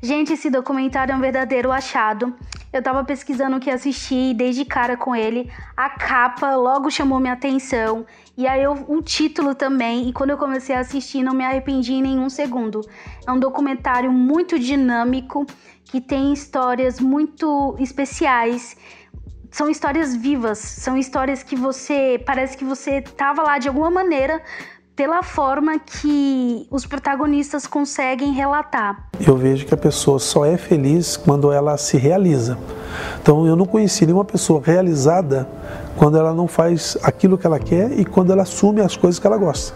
Gente, 0.00 0.32
esse 0.32 0.48
documentário 0.48 1.12
é 1.12 1.16
um 1.16 1.20
verdadeiro 1.20 1.70
achado. 1.70 2.34
Eu 2.72 2.82
tava 2.82 3.04
pesquisando 3.04 3.58
o 3.58 3.60
que 3.60 3.70
assistir 3.70 4.30
e 4.30 4.34
desde 4.34 4.64
cara 4.64 4.96
com 4.96 5.14
ele. 5.14 5.52
A 5.76 5.90
capa 5.90 6.56
logo 6.56 6.90
chamou 6.90 7.20
minha 7.20 7.34
atenção. 7.34 8.06
E 8.38 8.46
aí 8.46 8.62
eu, 8.62 8.72
o 8.88 9.02
título 9.02 9.54
também. 9.54 10.08
E 10.08 10.14
quando 10.14 10.30
eu 10.30 10.38
comecei 10.38 10.74
a 10.74 10.80
assistir, 10.80 11.22
não 11.22 11.34
me 11.34 11.44
arrependi 11.44 11.92
em 11.92 12.00
nenhum 12.00 12.30
segundo. 12.30 12.80
É 13.26 13.30
um 13.30 13.38
documentário 13.38 14.10
muito 14.10 14.58
dinâmico, 14.58 15.44
que 15.84 16.00
tem 16.00 16.32
histórias 16.32 16.98
muito 16.98 17.76
especiais. 17.78 18.78
São 19.50 19.68
histórias 19.68 20.16
vivas, 20.16 20.58
são 20.58 20.96
histórias 20.96 21.42
que 21.42 21.54
você. 21.54 22.18
Parece 22.24 22.56
que 22.56 22.64
você 22.64 23.02
tava 23.02 23.42
lá 23.42 23.58
de 23.58 23.68
alguma 23.68 23.90
maneira 23.90 24.42
pela 24.96 25.22
forma 25.22 25.78
que 25.78 26.66
os 26.70 26.86
protagonistas 26.86 27.66
conseguem 27.66 28.32
relatar. 28.32 29.08
Eu 29.20 29.36
vejo 29.36 29.66
que 29.66 29.74
a 29.74 29.76
pessoa 29.76 30.18
só 30.18 30.44
é 30.44 30.56
feliz 30.56 31.16
quando 31.16 31.52
ela 31.52 31.76
se 31.76 31.96
realiza. 31.96 32.56
Então 33.20 33.46
eu 33.46 33.56
não 33.56 33.66
conheci 33.66 34.06
nenhuma 34.06 34.24
pessoa 34.24 34.62
realizada 34.64 35.48
quando 35.96 36.16
ela 36.16 36.32
não 36.32 36.46
faz 36.46 36.96
aquilo 37.02 37.36
que 37.36 37.46
ela 37.46 37.58
quer 37.58 37.90
e 37.98 38.04
quando 38.04 38.32
ela 38.32 38.42
assume 38.42 38.80
as 38.80 38.96
coisas 38.96 39.18
que 39.18 39.26
ela 39.26 39.36
gosta. 39.36 39.74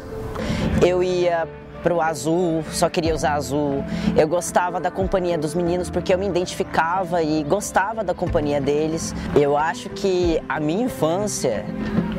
Eu 0.81 1.03
ia 1.03 1.49
pro 1.83 2.01
azul, 2.01 2.65
só 2.71 2.89
queria 2.89 3.15
usar 3.15 3.35
azul. 3.35 3.85
Eu 4.17 4.29
gostava 4.29 4.81
da 4.81 4.91
companhia 4.91 5.39
dos 5.39 5.55
meninos 5.55 5.91
porque 5.91 6.13
eu 6.13 6.19
me 6.19 6.27
identificava 6.27 7.23
e 7.23 7.43
gostava 7.45 8.05
da 8.05 8.15
companhia 8.15 8.61
deles. 8.61 9.15
Eu 9.35 9.57
acho 9.57 9.89
que 9.91 10.41
a 10.49 10.61
minha 10.61 10.85
infância 10.85 11.65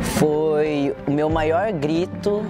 foi 0.01 0.95
o 1.07 1.11
meu 1.11 1.29
maior 1.29 1.71
grito 1.71 2.43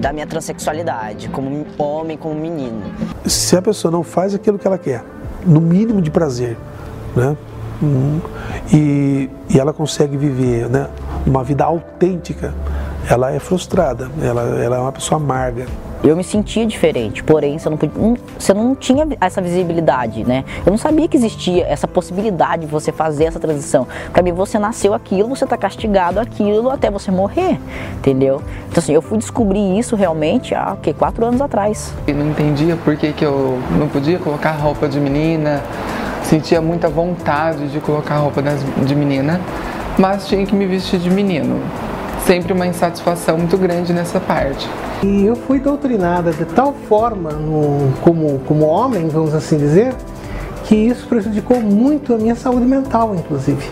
da 0.00 0.12
minha 0.12 0.26
transexualidade, 0.26 1.28
como 1.28 1.66
homem, 1.78 2.16
como 2.16 2.34
menino. 2.34 2.82
Se 3.24 3.56
a 3.56 3.62
pessoa 3.62 3.90
não 3.90 4.02
faz 4.02 4.34
aquilo 4.34 4.58
que 4.58 4.66
ela 4.66 4.78
quer, 4.78 5.02
no 5.44 5.60
mínimo 5.60 6.02
de 6.02 6.10
prazer, 6.10 6.56
né? 7.14 7.36
Hum, 7.82 8.20
e, 8.72 9.28
e 9.50 9.58
ela 9.58 9.72
consegue 9.72 10.16
viver 10.16 10.68
né, 10.68 10.88
uma 11.26 11.44
vida 11.44 11.64
autêntica, 11.64 12.54
ela 13.08 13.30
é 13.32 13.38
frustrada, 13.38 14.10
ela, 14.22 14.42
ela 14.42 14.76
é 14.76 14.80
uma 14.80 14.92
pessoa 14.92 15.20
amarga. 15.20 15.66
Eu 16.06 16.16
me 16.16 16.22
sentia 16.22 16.64
diferente, 16.64 17.24
porém 17.24 17.58
você 17.58 17.68
não, 17.68 17.76
podia, 17.76 18.16
você 18.38 18.54
não 18.54 18.76
tinha 18.76 19.08
essa 19.20 19.42
visibilidade, 19.42 20.22
né? 20.22 20.44
Eu 20.64 20.70
não 20.70 20.78
sabia 20.78 21.08
que 21.08 21.16
existia 21.16 21.66
essa 21.66 21.88
possibilidade 21.88 22.64
de 22.64 22.70
você 22.70 22.92
fazer 22.92 23.24
essa 23.24 23.40
transição. 23.40 23.88
Para 24.12 24.22
mim, 24.22 24.30
você 24.30 24.56
nasceu 24.56 24.94
aquilo, 24.94 25.28
você 25.28 25.44
tá 25.44 25.56
castigado 25.56 26.20
aquilo 26.20 26.70
até 26.70 26.92
você 26.92 27.10
morrer, 27.10 27.58
entendeu? 27.96 28.40
Então 28.68 28.78
assim, 28.78 28.92
eu 28.92 29.02
fui 29.02 29.18
descobrir 29.18 29.76
isso 29.76 29.96
realmente 29.96 30.54
há 30.54 30.74
o 30.74 30.76
quê? 30.76 30.94
quatro 30.94 31.26
anos 31.26 31.40
atrás. 31.40 31.92
Eu 32.06 32.14
não 32.14 32.28
entendia 32.28 32.76
por 32.76 32.96
que, 32.96 33.12
que 33.12 33.24
eu 33.24 33.58
não 33.76 33.88
podia 33.88 34.20
colocar 34.20 34.52
roupa 34.52 34.88
de 34.88 35.00
menina, 35.00 35.60
sentia 36.22 36.60
muita 36.60 36.88
vontade 36.88 37.66
de 37.66 37.80
colocar 37.80 38.18
roupa 38.18 38.40
de 38.42 38.94
menina, 38.94 39.40
mas 39.98 40.28
tinha 40.28 40.46
que 40.46 40.54
me 40.54 40.66
vestir 40.66 41.00
de 41.00 41.10
menino. 41.10 41.60
Sempre 42.26 42.52
uma 42.52 42.66
insatisfação 42.66 43.38
muito 43.38 43.56
grande 43.56 43.92
nessa 43.92 44.18
parte. 44.18 44.68
E 45.00 45.24
eu 45.24 45.36
fui 45.36 45.60
doutrinada 45.60 46.32
de 46.32 46.44
tal 46.44 46.74
forma 46.88 47.30
no, 47.30 47.92
como, 48.02 48.40
como 48.40 48.66
homem, 48.66 49.06
vamos 49.06 49.32
assim 49.32 49.56
dizer, 49.56 49.94
que 50.64 50.74
isso 50.74 51.06
prejudicou 51.06 51.60
muito 51.60 52.12
a 52.12 52.18
minha 52.18 52.34
saúde 52.34 52.66
mental, 52.66 53.14
inclusive. 53.14 53.70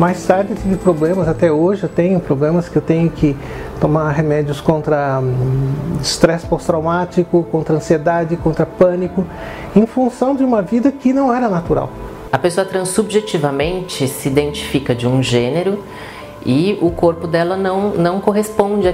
Mais 0.00 0.20
tarde 0.26 0.50
eu 0.50 0.56
tive 0.56 0.76
problemas, 0.78 1.28
até 1.28 1.52
hoje 1.52 1.84
eu 1.84 1.88
tenho 1.88 2.18
problemas 2.18 2.68
que 2.68 2.74
eu 2.74 2.82
tenho 2.82 3.08
que 3.08 3.36
tomar 3.80 4.10
remédios 4.10 4.60
contra 4.60 5.20
hum, 5.20 5.70
estresse 6.00 6.44
pós-traumático, 6.44 7.44
contra 7.52 7.76
ansiedade, 7.76 8.36
contra 8.36 8.66
pânico, 8.66 9.24
em 9.76 9.86
função 9.86 10.34
de 10.34 10.42
uma 10.42 10.60
vida 10.60 10.90
que 10.90 11.12
não 11.12 11.32
era 11.32 11.48
natural. 11.48 11.88
A 12.32 12.38
pessoa 12.38 12.66
trans 12.66 12.88
subjetivamente 12.88 14.08
se 14.08 14.26
identifica 14.26 14.92
de 14.92 15.06
um 15.06 15.22
gênero 15.22 15.84
e 16.44 16.78
o 16.80 16.90
corpo 16.90 17.26
dela 17.26 17.56
não, 17.56 17.90
não 17.90 18.20
corresponde 18.20 18.86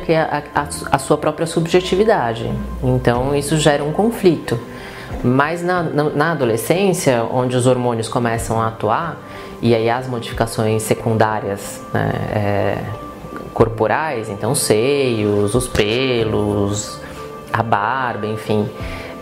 à 0.90 0.98
sua 0.98 1.16
própria 1.16 1.46
subjetividade. 1.46 2.50
Então 2.82 3.34
isso 3.34 3.56
gera 3.56 3.82
um 3.82 3.92
conflito. 3.92 4.58
Mas 5.22 5.62
na, 5.62 5.82
na, 5.82 6.04
na, 6.04 6.32
adolescência, 6.32 7.24
onde 7.24 7.56
os 7.56 7.66
hormônios 7.66 8.08
começam 8.08 8.60
a 8.60 8.68
atuar, 8.68 9.16
e 9.60 9.74
aí 9.74 9.90
as 9.90 10.06
modificações 10.06 10.82
secundárias 10.82 11.82
né, 11.92 12.12
é, 12.30 12.78
corporais, 13.52 14.28
então 14.28 14.54
seios, 14.54 15.54
os 15.54 15.66
pelos, 15.66 17.00
a 17.52 17.62
barba, 17.62 18.26
enfim, 18.26 18.68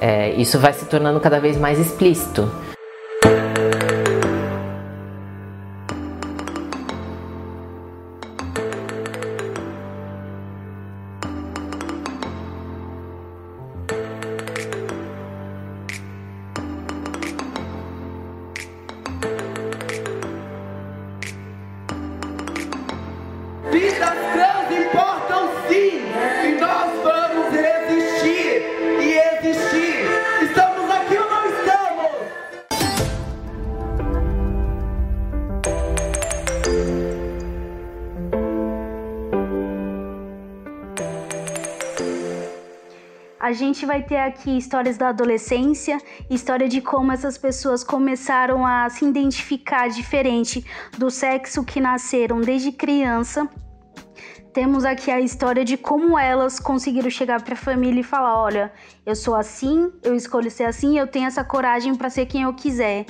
é, 0.00 0.32
isso 0.32 0.58
vai 0.58 0.72
se 0.74 0.84
tornando 0.84 1.18
cada 1.20 1.40
vez 1.40 1.56
mais 1.56 1.78
explícito. 1.78 2.50
Gente 43.76 43.84
vai 43.84 44.02
ter 44.02 44.16
aqui 44.16 44.56
histórias 44.56 44.96
da 44.96 45.10
adolescência, 45.10 45.98
história 46.30 46.66
de 46.66 46.80
como 46.80 47.12
essas 47.12 47.36
pessoas 47.36 47.84
começaram 47.84 48.64
a 48.66 48.88
se 48.88 49.04
identificar 49.04 49.88
diferente 49.88 50.64
do 50.96 51.10
sexo 51.10 51.62
que 51.62 51.78
nasceram 51.78 52.40
desde 52.40 52.72
criança. 52.72 53.46
Temos 54.54 54.86
aqui 54.86 55.10
a 55.10 55.20
história 55.20 55.62
de 55.62 55.76
como 55.76 56.18
elas 56.18 56.58
conseguiram 56.58 57.10
chegar 57.10 57.42
para 57.42 57.52
a 57.52 57.58
família 57.68 58.00
e 58.00 58.02
falar: 58.02 58.42
olha, 58.42 58.72
eu 59.04 59.14
sou 59.14 59.34
assim, 59.34 59.92
eu 60.02 60.14
escolho 60.14 60.50
ser 60.50 60.64
assim, 60.64 60.98
eu 60.98 61.06
tenho 61.06 61.26
essa 61.26 61.44
coragem 61.44 61.94
para 61.94 62.08
ser 62.08 62.24
quem 62.24 62.44
eu 62.44 62.54
quiser. 62.54 63.04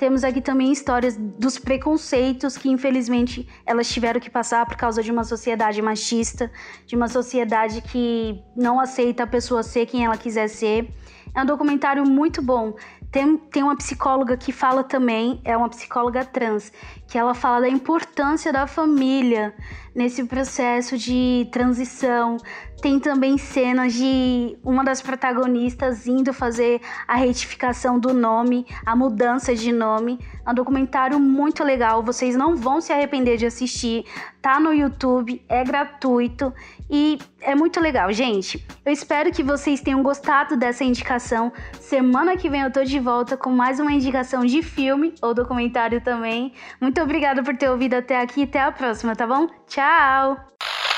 Temos 0.00 0.24
aqui 0.24 0.40
também 0.40 0.72
histórias 0.72 1.14
dos 1.14 1.58
preconceitos 1.58 2.56
que 2.56 2.70
infelizmente 2.70 3.46
elas 3.66 3.86
tiveram 3.86 4.18
que 4.18 4.30
passar 4.30 4.64
por 4.64 4.74
causa 4.74 5.02
de 5.02 5.12
uma 5.12 5.24
sociedade 5.24 5.82
machista, 5.82 6.50
de 6.86 6.96
uma 6.96 7.06
sociedade 7.06 7.82
que 7.82 8.42
não 8.56 8.80
aceita 8.80 9.24
a 9.24 9.26
pessoa 9.26 9.62
ser 9.62 9.84
quem 9.84 10.06
ela 10.06 10.16
quiser 10.16 10.48
ser. 10.48 10.88
É 11.34 11.42
um 11.42 11.44
documentário 11.44 12.02
muito 12.08 12.40
bom. 12.40 12.74
Tem, 13.12 13.36
tem 13.36 13.62
uma 13.62 13.76
psicóloga 13.76 14.38
que 14.38 14.52
fala 14.52 14.82
também, 14.82 15.38
é 15.44 15.54
uma 15.54 15.68
psicóloga 15.68 16.24
trans, 16.24 16.72
que 17.06 17.18
ela 17.18 17.34
fala 17.34 17.60
da 17.60 17.68
importância 17.68 18.50
da 18.50 18.66
família 18.66 19.54
nesse 19.94 20.24
processo 20.24 20.96
de 20.96 21.46
transição. 21.52 22.38
Tem 22.80 22.98
também 22.98 23.36
cenas 23.36 23.92
de 23.92 24.56
uma 24.64 24.82
das 24.82 25.02
protagonistas 25.02 26.06
indo 26.06 26.32
fazer 26.32 26.80
a 27.06 27.14
retificação 27.14 27.98
do 27.98 28.14
nome, 28.14 28.66
a 28.86 28.96
mudança 28.96 29.54
de 29.54 29.70
nome. 29.70 30.18
É 30.46 30.50
um 30.50 30.54
documentário 30.54 31.20
muito 31.20 31.62
legal, 31.62 32.02
vocês 32.02 32.34
não 32.34 32.56
vão 32.56 32.80
se 32.80 32.90
arrepender 32.90 33.36
de 33.36 33.44
assistir. 33.44 34.04
Tá 34.40 34.58
no 34.58 34.72
YouTube, 34.72 35.42
é 35.46 35.62
gratuito 35.62 36.52
e 36.88 37.18
é 37.42 37.54
muito 37.54 37.78
legal, 37.78 38.10
gente. 38.12 38.66
Eu 38.84 38.92
espero 38.92 39.30
que 39.30 39.42
vocês 39.42 39.82
tenham 39.82 40.02
gostado 40.02 40.56
dessa 40.56 40.82
indicação. 40.82 41.52
Semana 41.78 42.36
que 42.36 42.48
vem 42.48 42.62
eu 42.62 42.72
tô 42.72 42.82
de 42.82 42.98
volta 42.98 43.36
com 43.36 43.50
mais 43.50 43.78
uma 43.78 43.92
indicação 43.92 44.44
de 44.44 44.62
filme 44.62 45.14
ou 45.20 45.34
documentário 45.34 46.00
também. 46.00 46.54
Muito 46.80 47.00
obrigada 47.02 47.42
por 47.42 47.54
ter 47.56 47.68
ouvido 47.68 47.94
até 47.94 48.20
aqui. 48.20 48.44
Até 48.44 48.60
a 48.60 48.72
próxima, 48.72 49.14
tá 49.14 49.26
bom? 49.26 49.46
Tchau! 49.66 50.89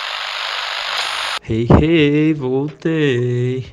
Hey, 1.45 1.67
hey, 1.69 2.33
voltei! 2.33 3.67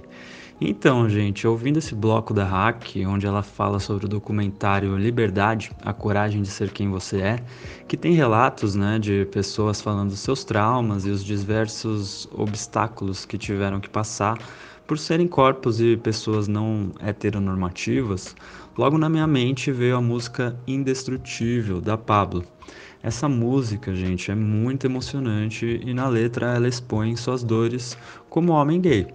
Então, 0.59 1.07
gente, 1.07 1.47
ouvindo 1.47 1.77
esse 1.77 1.93
bloco 1.93 2.33
da 2.33 2.43
Hack, 2.43 2.95
onde 3.05 3.27
ela 3.27 3.43
fala 3.43 3.79
sobre 3.79 4.07
o 4.07 4.09
documentário 4.09 4.97
Liberdade, 4.97 5.69
a 5.83 5.93
coragem 5.93 6.41
de 6.41 6.47
ser 6.47 6.71
quem 6.71 6.89
você 6.89 7.21
é, 7.21 7.39
que 7.87 7.95
tem 7.95 8.13
relatos, 8.13 8.73
né, 8.73 8.97
de 8.97 9.23
pessoas 9.27 9.83
falando 9.83 10.09
dos 10.09 10.19
seus 10.19 10.43
traumas 10.43 11.05
e 11.05 11.11
os 11.11 11.23
diversos 11.23 12.27
obstáculos 12.31 13.23
que 13.23 13.37
tiveram 13.37 13.79
que 13.79 13.87
passar 13.87 14.39
por 14.87 14.97
serem 14.97 15.27
corpos 15.27 15.79
e 15.79 15.95
pessoas 15.95 16.47
não 16.47 16.91
heteronormativas, 16.99 18.35
logo 18.75 18.97
na 18.97 19.07
minha 19.07 19.27
mente 19.27 19.71
veio 19.71 19.95
a 19.95 20.01
música 20.01 20.59
Indestrutível 20.65 21.79
da 21.79 21.95
Pablo. 21.95 22.43
Essa 23.01 23.29
música, 23.29 23.95
gente, 23.95 24.29
é 24.29 24.35
muito 24.35 24.85
emocionante 24.85 25.79
e 25.85 25.93
na 25.93 26.09
letra 26.09 26.53
ela 26.55 26.67
expõe 26.67 27.15
suas 27.15 27.43
dores 27.43 27.97
como 28.29 28.51
homem 28.51 28.81
gay. 28.81 29.07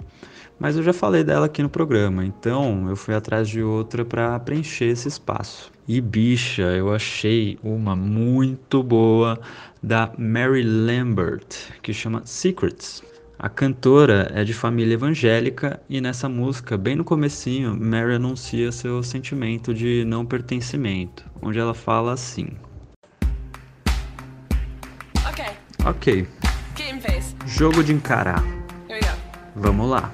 Mas 0.59 0.77
eu 0.77 0.83
já 0.83 0.93
falei 0.93 1.23
dela 1.23 1.47
aqui 1.47 1.63
no 1.63 1.69
programa, 1.69 2.25
então 2.25 2.89
eu 2.89 2.97
fui 2.97 3.15
atrás 3.15 3.49
de 3.49 3.63
outra 3.63 4.05
para 4.05 4.39
preencher 4.41 4.87
esse 4.87 5.09
espaço. 5.09 5.71
E 5.87 6.01
bicha, 6.01 6.63
eu 6.63 6.95
achei 6.95 7.59
uma 7.63 7.95
muito 7.95 8.83
boa 8.83 9.39
da 9.83 10.11
Mary 10.17 10.63
Lambert, 10.63 11.45
que 11.83 11.93
chama 11.93 12.23
Secrets. 12.25 13.03
A 13.39 13.51
cantora 13.51 14.31
é 14.33 14.45
de 14.45 14.55
família 14.55 14.95
evangélica 14.95 15.79
e 15.91 16.01
nessa 16.01 16.27
música, 16.27 16.79
bem 16.79 16.97
no 16.97 17.05
comecinho, 17.05 17.79
Mary 17.79 18.15
anuncia 18.15 18.73
seu 18.73 19.03
sentimento 19.03 19.75
de 19.75 20.05
não 20.07 20.25
pertencimento, 20.25 21.25
onde 21.43 21.59
ela 21.59 21.75
fala 21.75 22.13
assim: 22.13 22.49
Ok. 25.87 26.27
Jogo 27.47 27.85
de 27.85 27.93
encarar. 27.93 28.43
Vamos 29.55 29.91
lá. 29.91 30.11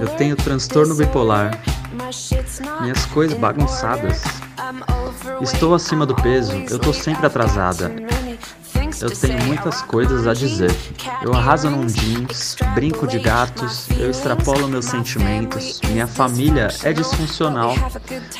Eu 0.00 0.08
tenho 0.16 0.36
transtorno 0.36 0.94
bipolar, 0.94 1.58
minhas 2.80 3.06
coisas 3.06 3.36
bagunçadas. 3.38 4.22
Estou 5.40 5.74
acima 5.74 6.06
do 6.06 6.14
peso, 6.14 6.52
eu 6.70 6.78
tô 6.78 6.92
sempre 6.92 7.26
atrasada. 7.26 7.92
Eu 9.00 9.10
tenho 9.10 9.42
muitas 9.44 9.82
coisas 9.82 10.26
a 10.26 10.32
dizer. 10.32 10.74
Eu 11.22 11.34
arraso 11.34 11.68
num 11.68 11.86
jeans, 11.86 12.56
brinco 12.74 13.06
de 13.06 13.18
gatos, 13.18 13.88
eu 13.90 14.10
extrapolo 14.10 14.68
meus 14.68 14.86
sentimentos. 14.86 15.80
Minha 15.88 16.06
família 16.06 16.68
é 16.82 16.92
disfuncional, 16.92 17.74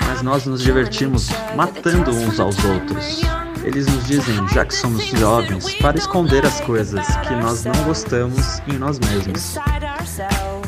mas 0.07 0.23
nós 0.23 0.47
nos 0.47 0.63
divertimos 0.63 1.29
matando 1.55 2.11
uns 2.11 2.41
aos 2.41 2.65
outros. 2.65 3.23
Eles 3.67 3.87
nos 3.87 4.07
dizem, 4.07 4.49
já 4.49 4.65
que 4.65 4.73
somos 4.73 5.05
jovens, 5.07 5.75
para 5.75 5.99
esconder 5.99 6.47
as 6.47 6.61
coisas 6.61 7.05
que 7.27 7.35
nós 7.35 7.65
não 7.65 7.75
gostamos 7.85 8.61
em 8.69 8.79
nós 8.79 9.01
mesmos, 9.01 9.57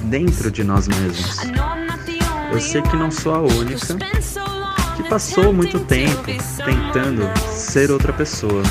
dentro 0.02 0.50
de 0.50 0.64
nós 0.64 0.88
mesmos. 0.88 1.38
Eu 2.52 2.60
sei 2.60 2.82
que 2.82 2.96
não 2.96 3.08
sou 3.10 3.36
a 3.36 3.40
única 3.40 3.96
que 4.96 5.08
passou 5.08 5.52
muito 5.52 5.78
tempo 5.80 6.24
tentando 6.64 7.22
ser 7.52 7.92
outra 7.92 8.12
pessoa. 8.12 8.64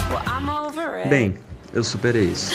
Bem, 1.08 1.36
eu 1.74 1.84
superei 1.84 2.26
isso. 2.26 2.52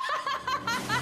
ha 0.00 0.14
ha 0.26 0.34
ha 0.66 0.76
ha 0.88 0.95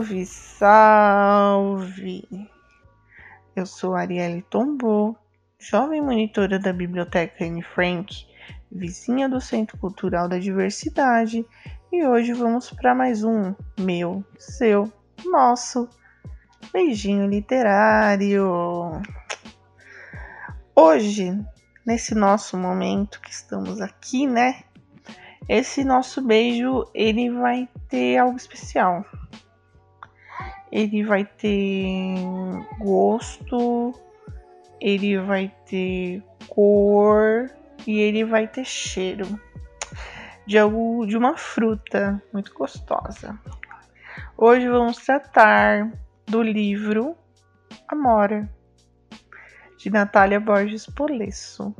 Salve, 0.00 0.24
salve! 0.24 2.26
Eu 3.54 3.66
sou 3.66 3.94
Arielle 3.94 4.40
Tombou, 4.48 5.14
jovem 5.58 6.00
monitora 6.00 6.58
da 6.58 6.72
Biblioteca 6.72 7.44
Anne 7.44 7.62
Frank, 7.62 8.26
vizinha 8.72 9.28
do 9.28 9.42
Centro 9.42 9.76
Cultural 9.76 10.26
da 10.26 10.38
Diversidade, 10.38 11.44
e 11.92 12.06
hoje 12.06 12.32
vamos 12.32 12.70
para 12.70 12.94
mais 12.94 13.22
um 13.22 13.54
meu, 13.78 14.24
seu, 14.38 14.90
nosso 15.26 15.86
beijinho 16.72 17.28
literário. 17.28 19.02
Hoje, 20.74 21.38
nesse 21.84 22.14
nosso 22.14 22.56
momento 22.56 23.20
que 23.20 23.30
estamos 23.30 23.82
aqui, 23.82 24.26
né? 24.26 24.62
Esse 25.46 25.84
nosso 25.84 26.22
beijo, 26.22 26.86
ele 26.94 27.30
vai 27.30 27.68
ter 27.86 28.16
algo 28.16 28.38
especial 28.38 29.04
ele 30.70 31.04
vai 31.04 31.24
ter 31.24 32.14
gosto, 32.78 33.92
ele 34.80 35.18
vai 35.18 35.52
ter 35.66 36.22
cor 36.48 37.50
e 37.86 37.98
ele 37.98 38.24
vai 38.24 38.46
ter 38.46 38.64
cheiro 38.64 39.26
de 40.46 40.58
algo 40.58 41.06
de 41.06 41.16
uma 41.16 41.36
fruta 41.36 42.22
muito 42.32 42.52
gostosa. 42.54 43.38
Hoje 44.36 44.68
vamos 44.68 44.96
tratar 44.98 45.92
do 46.26 46.42
livro 46.42 47.16
Amora 47.88 48.48
de 49.76 49.90
Natália 49.90 50.38
Borges 50.38 50.86
Polesso. 50.86 51.74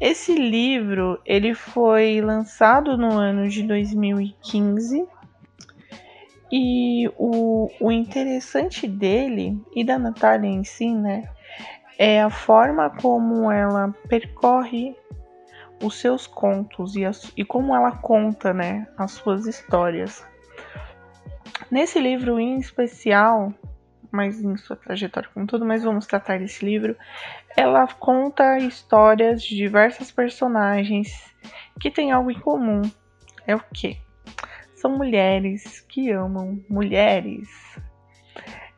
Esse 0.00 0.34
livro 0.34 1.20
ele 1.26 1.54
foi 1.54 2.20
lançado 2.20 2.96
no 2.96 3.12
ano 3.12 3.48
de 3.48 3.62
2015 3.62 5.06
e 6.50 7.08
o, 7.16 7.70
o 7.80 7.92
interessante 7.92 8.88
dele 8.88 9.60
e 9.74 9.84
da 9.84 9.98
Natália 9.98 10.48
em 10.48 10.64
si, 10.64 10.92
né, 10.92 11.28
é 11.98 12.22
a 12.22 12.30
forma 12.30 12.90
como 12.90 13.50
ela 13.50 13.94
percorre 14.08 14.96
os 15.82 15.98
seus 15.98 16.26
contos 16.26 16.96
e, 16.96 17.04
as, 17.04 17.32
e 17.36 17.44
como 17.44 17.74
ela 17.74 17.92
conta, 17.92 18.52
né, 18.52 18.86
as 18.96 19.12
suas 19.12 19.46
histórias. 19.46 20.26
Nesse 21.70 22.00
livro 22.00 22.40
em 22.40 22.58
especial, 22.58 23.54
mas 24.10 24.42
em 24.42 24.56
sua 24.56 24.76
trajetória 24.76 25.30
como 25.32 25.46
tudo, 25.46 25.64
mas 25.64 25.84
vamos 25.84 26.06
tratar 26.06 26.38
desse 26.38 26.64
livro. 26.64 26.96
Ela 27.56 27.86
conta 27.86 28.58
histórias 28.58 29.42
de 29.42 29.56
diversas 29.56 30.10
personagens 30.10 31.32
que 31.78 31.90
têm 31.90 32.12
algo 32.12 32.30
em 32.30 32.40
comum. 32.40 32.82
É 33.46 33.54
o 33.54 33.60
que? 33.72 33.98
São 34.80 34.96
mulheres 34.96 35.80
que 35.80 36.10
amam 36.10 36.58
mulheres. 36.66 37.48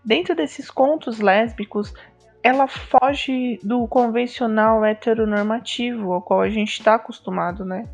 Dentro 0.04 0.34
desses 0.34 0.68
contos 0.68 1.20
lésbicos, 1.20 1.94
ela 2.42 2.66
foge 2.66 3.60
do 3.62 3.86
convencional 3.86 4.84
heteronormativo 4.84 6.12
ao 6.12 6.20
qual 6.20 6.40
a 6.40 6.48
gente 6.48 6.72
está 6.72 6.96
acostumado, 6.96 7.64
né? 7.64 7.88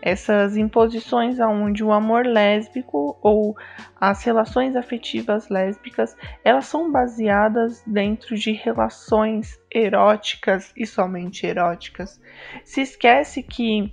essas 0.00 0.56
imposições 0.56 1.40
aonde 1.40 1.82
o 1.82 1.90
amor 1.90 2.24
lésbico 2.24 3.18
ou 3.20 3.56
as 4.00 4.22
relações 4.22 4.76
afetivas 4.76 5.48
lésbicas 5.48 6.16
elas 6.44 6.66
são 6.66 6.92
baseadas 6.92 7.82
dentro 7.84 8.36
de 8.36 8.52
relações 8.52 9.58
eróticas 9.68 10.72
e 10.76 10.86
somente 10.86 11.44
eróticas. 11.44 12.20
Se 12.64 12.82
esquece 12.82 13.42
que 13.42 13.92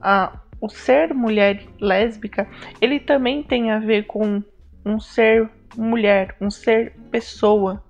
a, 0.00 0.36
o 0.62 0.68
ser 0.68 1.12
mulher 1.12 1.64
lésbica 1.80 2.48
ele 2.80 3.00
também 3.00 3.42
tem 3.42 3.72
a 3.72 3.80
ver 3.80 4.04
com 4.04 4.40
um 4.86 5.00
ser 5.00 5.50
mulher, 5.76 6.36
um 6.40 6.50
ser 6.50 6.92
pessoa. 7.10 7.82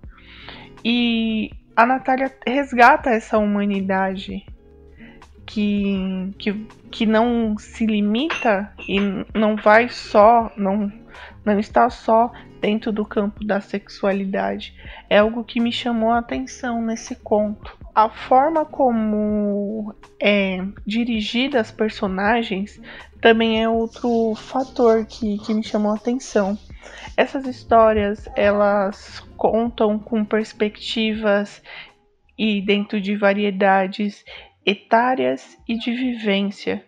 E 0.85 1.51
a 1.77 1.85
Natália 1.85 2.35
resgata 2.47 3.11
essa 3.11 3.37
humanidade 3.39 4.45
que, 5.45 6.33
que, 6.39 6.67
que 6.91 7.07
não 7.07 7.57
se 7.59 7.85
limita 7.85 8.73
e 8.89 8.99
não 9.35 9.55
vai 9.55 9.89
só, 9.89 10.51
não, 10.57 10.91
não 11.45 11.59
está 11.59 11.91
só 11.91 12.33
dentro 12.62 12.92
do 12.92 13.05
campo 13.05 13.44
da 13.44 13.61
sexualidade. 13.61 14.72
É 15.11 15.18
algo 15.18 15.42
que 15.42 15.59
me 15.59 15.72
chamou 15.72 16.12
a 16.12 16.20
atenção 16.20 16.81
nesse 16.81 17.16
conto. 17.16 17.77
A 17.92 18.09
forma 18.09 18.64
como 18.64 19.92
é 20.18 20.64
dirigida 20.87 21.61
as 21.61 21.72
personagens 21.72 22.81
também 23.20 23.62
é 23.62 23.68
outro 23.68 24.35
fator 24.37 25.05
que, 25.05 25.38
que 25.38 25.53
me 25.53 25.62
chamou 25.62 25.92
a 25.92 25.96
atenção. 25.96 26.57
Essas 27.16 27.46
histórias 27.46 28.29
elas 28.37 29.20
contam 29.37 29.98
com 29.98 30.25
perspectivas 30.25 31.61
e 32.38 32.62
dentro 32.62 33.01
de 33.01 33.16
variedades 33.16 34.25
etárias 34.64 35.59
e 35.68 35.77
de 35.77 35.92
vivência. 35.92 36.85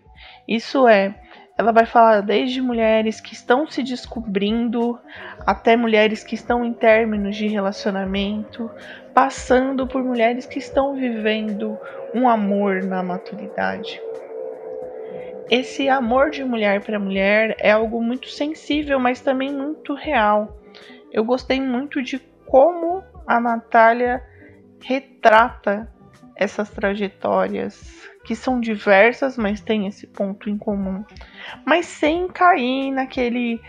Isso 0.46 0.86
é, 0.86 1.14
ela 1.56 1.72
vai 1.72 1.86
falar 1.86 2.20
desde 2.20 2.60
mulheres 2.60 3.20
que 3.20 3.32
estão 3.32 3.66
se 3.66 3.82
descobrindo 3.82 4.98
até 5.46 5.76
mulheres 5.76 6.24
que 6.24 6.34
estão 6.34 6.64
em 6.64 6.72
términos 6.72 7.36
de 7.36 7.46
relacionamento, 7.46 8.70
passando 9.12 9.86
por 9.86 10.02
mulheres 10.02 10.46
que 10.46 10.58
estão 10.58 10.96
vivendo 10.96 11.78
um 12.12 12.28
amor 12.28 12.82
na 12.82 13.02
maturidade. 13.02 14.00
Esse 15.48 15.88
amor 15.88 16.30
de 16.30 16.42
mulher 16.42 16.80
para 16.80 16.98
mulher 16.98 17.54
é 17.58 17.70
algo 17.70 18.02
muito 18.02 18.28
sensível, 18.30 18.98
mas 18.98 19.20
também 19.20 19.52
muito 19.52 19.94
real. 19.94 20.58
Eu 21.12 21.22
gostei 21.22 21.60
muito 21.60 22.02
de 22.02 22.18
como 22.46 23.04
a 23.26 23.38
Natália 23.38 24.22
retrata 24.82 25.88
essas 26.36 26.68
trajetórias 26.70 28.08
que 28.24 28.34
são 28.34 28.60
diversas, 28.60 29.36
mas 29.36 29.60
tem 29.60 29.86
esse 29.86 30.06
ponto 30.06 30.48
em 30.48 30.58
comum, 30.58 31.04
mas 31.64 31.86
sem 31.86 32.28
cair 32.28 32.90
naquele 32.90 33.60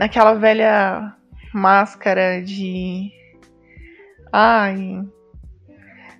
naquela 0.00 0.34
velha 0.34 1.14
máscara 1.52 2.42
de 2.42 3.12
ai 4.32 5.04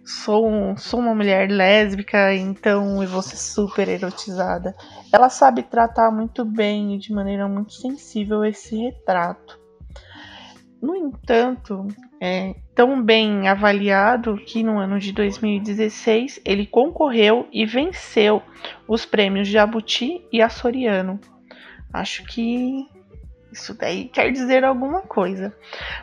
sou, 0.04 0.76
sou 0.76 1.00
uma 1.00 1.14
mulher 1.14 1.50
lésbica, 1.50 2.34
então 2.34 3.02
eu 3.02 3.08
vou 3.08 3.22
ser 3.22 3.36
super 3.36 3.88
erotizada. 3.88 4.74
Ela 5.12 5.28
sabe 5.28 5.62
tratar 5.62 6.10
muito 6.10 6.44
bem 6.44 6.94
e 6.94 6.98
de 6.98 7.12
maneira 7.12 7.48
muito 7.48 7.72
sensível 7.72 8.44
esse 8.44 8.76
retrato. 8.76 9.62
No 10.82 10.96
entanto, 10.96 11.86
é 12.20 12.56
tão 12.74 13.00
bem 13.00 13.46
avaliado 13.46 14.36
que 14.36 14.64
no 14.64 14.80
ano 14.80 14.98
de 14.98 15.12
2016 15.12 16.40
ele 16.44 16.66
concorreu 16.66 17.46
e 17.52 17.64
venceu 17.64 18.42
os 18.88 19.06
prêmios 19.06 19.46
Jabuti 19.46 20.26
e 20.32 20.42
Açoriano. 20.42 21.20
Acho 21.92 22.24
que 22.24 22.84
isso 23.52 23.78
daí 23.78 24.06
quer 24.06 24.32
dizer 24.32 24.64
alguma 24.64 25.02
coisa. 25.02 25.54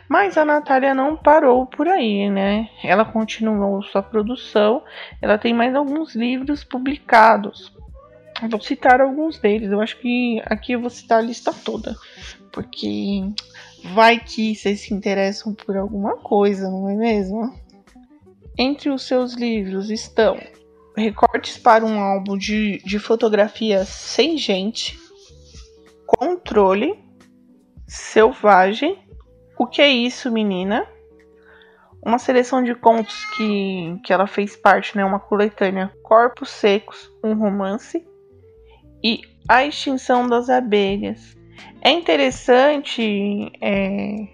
Mas 0.08 0.38
a 0.38 0.46
Natália 0.46 0.94
não 0.94 1.14
parou 1.14 1.66
por 1.66 1.86
aí, 1.86 2.30
né? 2.30 2.70
Ela 2.82 3.04
continuou 3.04 3.82
sua 3.82 4.02
produção, 4.02 4.82
ela 5.20 5.36
tem 5.36 5.52
mais 5.52 5.74
alguns 5.74 6.14
livros 6.14 6.64
publicados. 6.64 7.70
Vou 8.48 8.60
citar 8.60 9.00
alguns 9.00 9.38
deles, 9.38 9.70
eu 9.70 9.80
acho 9.80 9.98
que 9.98 10.40
aqui 10.46 10.72
eu 10.72 10.80
vou 10.80 10.90
citar 10.90 11.18
a 11.18 11.22
lista 11.22 11.52
toda, 11.52 11.96
porque 12.52 13.22
Vai 13.82 14.20
que 14.20 14.54
vocês 14.54 14.80
se 14.80 14.94
interessam 14.94 15.54
por 15.54 15.76
alguma 15.76 16.16
coisa, 16.18 16.68
não 16.70 16.88
é 16.88 16.94
mesmo? 16.94 17.54
Entre 18.56 18.90
os 18.90 19.02
seus 19.02 19.34
livros 19.34 19.90
estão 19.90 20.38
Recortes 20.96 21.56
para 21.56 21.84
um 21.84 21.98
álbum 21.98 22.36
de, 22.36 22.78
de 22.84 22.98
fotografia 22.98 23.84
sem 23.84 24.36
gente, 24.36 24.98
Controle, 26.06 26.98
Selvagem, 27.86 28.98
O 29.56 29.66
que 29.66 29.80
é 29.80 29.88
isso, 29.88 30.30
menina? 30.30 30.86
Uma 32.04 32.18
seleção 32.18 32.62
de 32.62 32.74
contos 32.74 33.24
que, 33.36 33.98
que 34.04 34.12
ela 34.12 34.26
fez 34.26 34.56
parte, 34.56 34.96
né? 34.96 35.04
Uma 35.04 35.20
coletânea 35.20 35.92
Corpos 36.02 36.50
Secos, 36.50 37.10
um 37.22 37.34
romance 37.34 38.04
e 39.02 39.22
A 39.48 39.64
Extinção 39.64 40.28
das 40.28 40.48
Abelhas, 40.48 41.36
é 41.82 41.90
interessante. 41.90 43.50
É... 43.60 44.28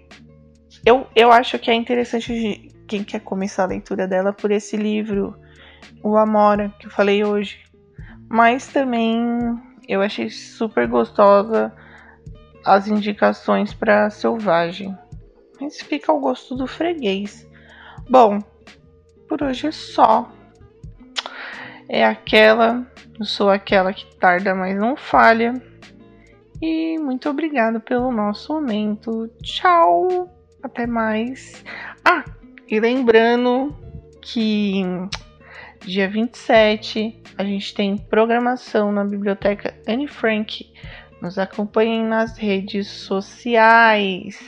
Eu, 0.85 1.07
eu 1.15 1.31
acho 1.31 1.57
que 1.59 1.71
é 1.71 1.73
interessante 1.73 2.71
quem 2.87 3.03
quer 3.03 3.19
começar 3.19 3.63
a 3.63 3.67
leitura 3.67 4.07
dela 4.07 4.31
por 4.31 4.51
esse 4.51 4.77
livro, 4.77 5.35
O 6.03 6.15
Amora, 6.17 6.73
que 6.79 6.87
eu 6.87 6.91
falei 6.91 7.23
hoje. 7.23 7.59
Mas 8.29 8.67
também 8.67 9.19
eu 9.87 10.01
achei 10.01 10.29
super 10.29 10.87
gostosa 10.87 11.73
as 12.65 12.87
indicações 12.87 13.73
para 13.73 14.09
Selvagem. 14.09 14.97
Mas 15.59 15.81
fica 15.81 16.11
ao 16.11 16.19
gosto 16.19 16.55
do 16.55 16.67
freguês. 16.67 17.47
Bom, 18.09 18.39
por 19.27 19.41
hoje 19.43 19.67
é 19.67 19.71
só. 19.71 20.31
É 21.89 22.05
aquela, 22.05 22.85
eu 23.19 23.25
sou 23.25 23.49
aquela 23.49 23.93
que 23.93 24.05
tarda, 24.17 24.53
mas 24.53 24.75
não 24.77 24.95
falha. 24.95 25.53
E 26.61 26.97
muito 26.99 27.29
obrigado 27.29 27.79
pelo 27.79 28.11
nosso 28.11 28.53
momento. 28.53 29.29
Tchau! 29.41 30.29
Até 30.61 30.85
mais. 30.85 31.63
Ah, 32.03 32.23
e 32.67 32.79
lembrando 32.79 33.75
que 34.21 34.81
dia 35.85 36.09
27 36.09 37.21
a 37.37 37.43
gente 37.43 37.73
tem 37.73 37.97
programação 37.97 38.91
na 38.91 39.03
biblioteca 39.03 39.73
Anne 39.87 40.07
Frank. 40.07 40.71
Nos 41.21 41.39
acompanhem 41.39 42.03
nas 42.03 42.37
redes 42.37 42.87
sociais. 42.87 44.39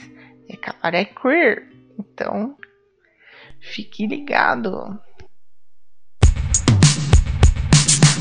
É 0.47 0.55
Cabaré 0.55 1.05
Queer. 1.05 1.67
Então, 1.97 2.55
fique 3.59 4.05
ligado. 4.05 4.99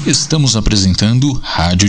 Estamos 0.08 0.56
apresentando 0.56 1.38
Rádio 1.44 1.86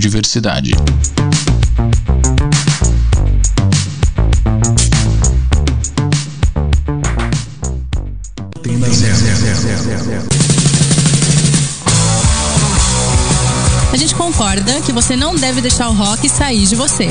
que 14.89 14.93
você 14.93 15.15
não 15.15 15.35
deve 15.35 15.61
deixar 15.61 15.87
o 15.87 15.93
rock 15.93 16.27
sair 16.27 16.65
de 16.65 16.75
você. 16.75 17.09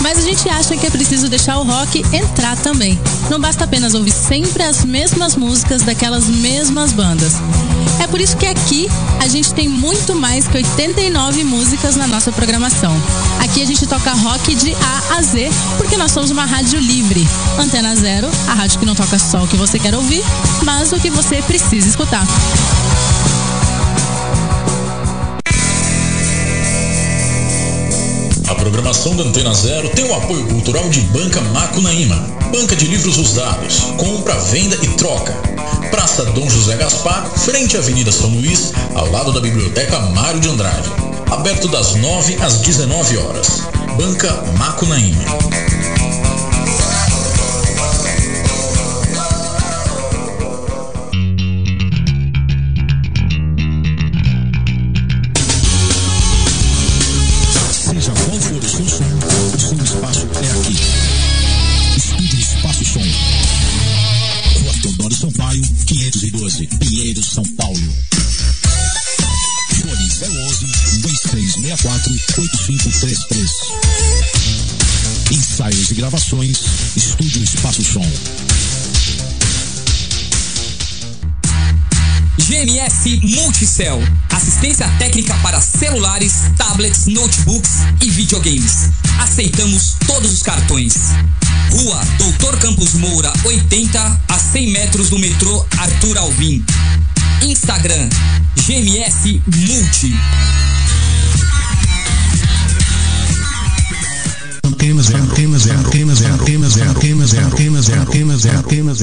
Mas 0.00 0.16
a 0.16 0.20
gente 0.20 0.48
acha 0.48 0.76
que 0.76 0.86
é 0.86 0.90
preciso 0.90 1.28
deixar 1.28 1.58
o 1.58 1.64
rock 1.64 2.04
entrar 2.12 2.56
também. 2.58 2.96
Não 3.28 3.40
basta 3.40 3.64
apenas 3.64 3.94
ouvir 3.94 4.12
sempre 4.12 4.62
as 4.62 4.84
mesmas 4.84 5.34
músicas 5.34 5.82
daquelas 5.82 6.28
mesmas 6.28 6.92
bandas. 6.92 7.32
É 8.00 8.06
por 8.06 8.20
isso 8.20 8.36
que 8.36 8.46
aqui 8.46 8.88
a 9.18 9.26
gente 9.26 9.52
tem 9.54 9.68
muito 9.68 10.14
mais 10.14 10.46
que 10.46 10.56
89 10.56 11.42
músicas 11.42 11.96
na 11.96 12.06
nossa 12.06 12.30
programação. 12.30 12.94
Aqui 13.40 13.60
a 13.60 13.66
gente 13.66 13.84
toca 13.88 14.12
rock 14.12 14.54
de 14.54 14.72
A 14.74 15.16
a 15.18 15.22
Z, 15.22 15.50
porque 15.78 15.96
nós 15.96 16.12
somos 16.12 16.30
uma 16.30 16.44
rádio 16.44 16.78
livre. 16.78 17.26
Antena 17.58 17.96
Zero, 17.96 18.30
a 18.46 18.54
rádio 18.54 18.78
que 18.78 18.86
não 18.86 18.94
toca 18.94 19.18
só 19.18 19.42
o 19.42 19.48
que 19.48 19.56
você 19.56 19.80
quer 19.80 19.96
ouvir, 19.96 20.22
mas 20.62 20.92
o 20.92 21.00
que 21.00 21.10
você 21.10 21.42
precisa 21.42 21.88
escutar. 21.88 22.24
Programação 28.60 29.16
da 29.16 29.24
Antena 29.24 29.54
Zero 29.54 29.88
tem 29.88 30.04
o 30.04 30.14
apoio 30.14 30.46
cultural 30.46 30.86
de 30.90 31.00
Banca 31.00 31.40
Macunaíma, 31.40 32.16
banca 32.52 32.76
de 32.76 32.86
livros 32.86 33.16
usados, 33.16 33.80
compra, 33.96 34.34
venda 34.38 34.76
e 34.82 34.88
troca. 34.98 35.32
Praça 35.90 36.26
Dom 36.26 36.48
José 36.48 36.76
Gaspar, 36.76 37.26
frente 37.38 37.78
à 37.78 37.80
Avenida 37.80 38.12
São 38.12 38.28
Luís, 38.28 38.72
ao 38.94 39.10
lado 39.10 39.32
da 39.32 39.40
Biblioteca 39.40 39.98
Mário 39.98 40.40
de 40.40 40.48
Andrade. 40.50 40.90
Aberto 41.30 41.68
das 41.68 41.94
9 41.94 42.36
às 42.42 42.58
19 42.58 43.16
horas. 43.16 43.62
Banca 43.96 44.30
Macunaíma. 44.58 45.24
Multicell. 83.80 84.02
Assistência 84.30 84.86
técnica 84.98 85.34
para 85.42 85.60
celulares, 85.60 86.34
tablets, 86.56 87.06
notebooks 87.06 87.70
e 88.02 88.10
videogames. 88.10 88.90
Aceitamos 89.18 89.96
todos 90.06 90.30
os 90.32 90.42
cartões. 90.42 90.94
Rua 91.70 92.00
Doutor 92.18 92.58
Campos 92.58 92.94
Moura, 92.94 93.32
80 93.44 94.20
a 94.28 94.38
100 94.38 94.70
metros 94.70 95.08
do 95.08 95.18
metrô 95.18 95.64
Arthur 95.78 96.18
Alvim. 96.18 96.64
Instagram 97.42 98.08
GMS 98.56 99.40
Multi. 99.46 100.14
Zero, 105.02 105.22
antena 105.22 105.58
zero, 105.58 105.78
antena 105.78 106.14
zero, 106.14 106.34
antena 106.34 106.68
zero, 108.36 108.58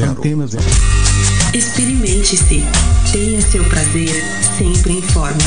antena 0.09 0.47
zero. 0.47 0.63
Experimente-se. 1.53 2.63
Tenha 3.11 3.41
seu 3.41 3.63
prazer 3.65 4.23
sempre 4.57 4.93
em 4.93 5.01
forma. 5.01 5.37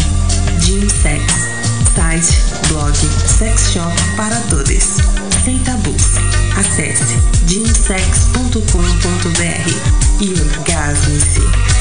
Gym 0.61 0.87
Sex. 0.89 1.25
Site, 1.95 2.37
blog, 2.69 2.97
sex 3.27 3.73
shop 3.73 3.93
para 4.17 4.37
todos. 4.43 4.99
Sem 5.45 5.59
tabus. 5.61 6.03
Acesse 6.57 7.19
gymsex.com.br 7.47 8.61
e 10.21 10.35
orgasme-se. 10.41 11.80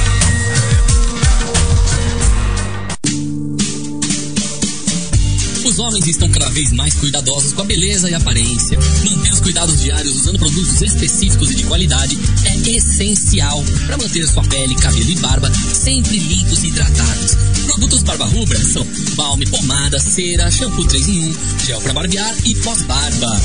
Os 5.79 5.85
homens 5.85 6.07
estão 6.07 6.29
cada 6.29 6.49
vez 6.49 6.73
mais 6.73 6.93
cuidadosos 6.95 7.53
com 7.53 7.61
a 7.61 7.65
beleza 7.65 8.09
e 8.09 8.13
aparência. 8.13 8.77
Manter 8.77 9.31
os 9.31 9.39
cuidados 9.39 9.81
diários 9.81 10.13
usando 10.13 10.37
produtos 10.37 10.81
específicos 10.81 11.51
e 11.51 11.55
de 11.55 11.63
qualidade 11.63 12.19
é 12.45 12.69
essencial 12.71 13.63
para 13.87 13.97
manter 13.97 14.27
sua 14.27 14.43
pele, 14.43 14.75
cabelo 14.75 15.09
e 15.09 15.15
barba 15.19 15.49
sempre 15.73 16.19
limpos 16.19 16.63
e 16.63 16.67
hidratados. 16.67 17.37
Produtos 17.65 18.03
Barba 18.03 18.25
Rubra 18.25 18.61
são 18.61 18.85
balme, 19.15 19.45
pomada, 19.45 20.01
cera, 20.01 20.51
shampoo 20.51 20.83
3 20.83 21.07
em 21.07 21.29
1, 21.29 21.33
gel 21.65 21.79
para 21.79 21.93
barbear 21.93 22.35
e 22.43 22.55
pós-barba. 22.55 23.41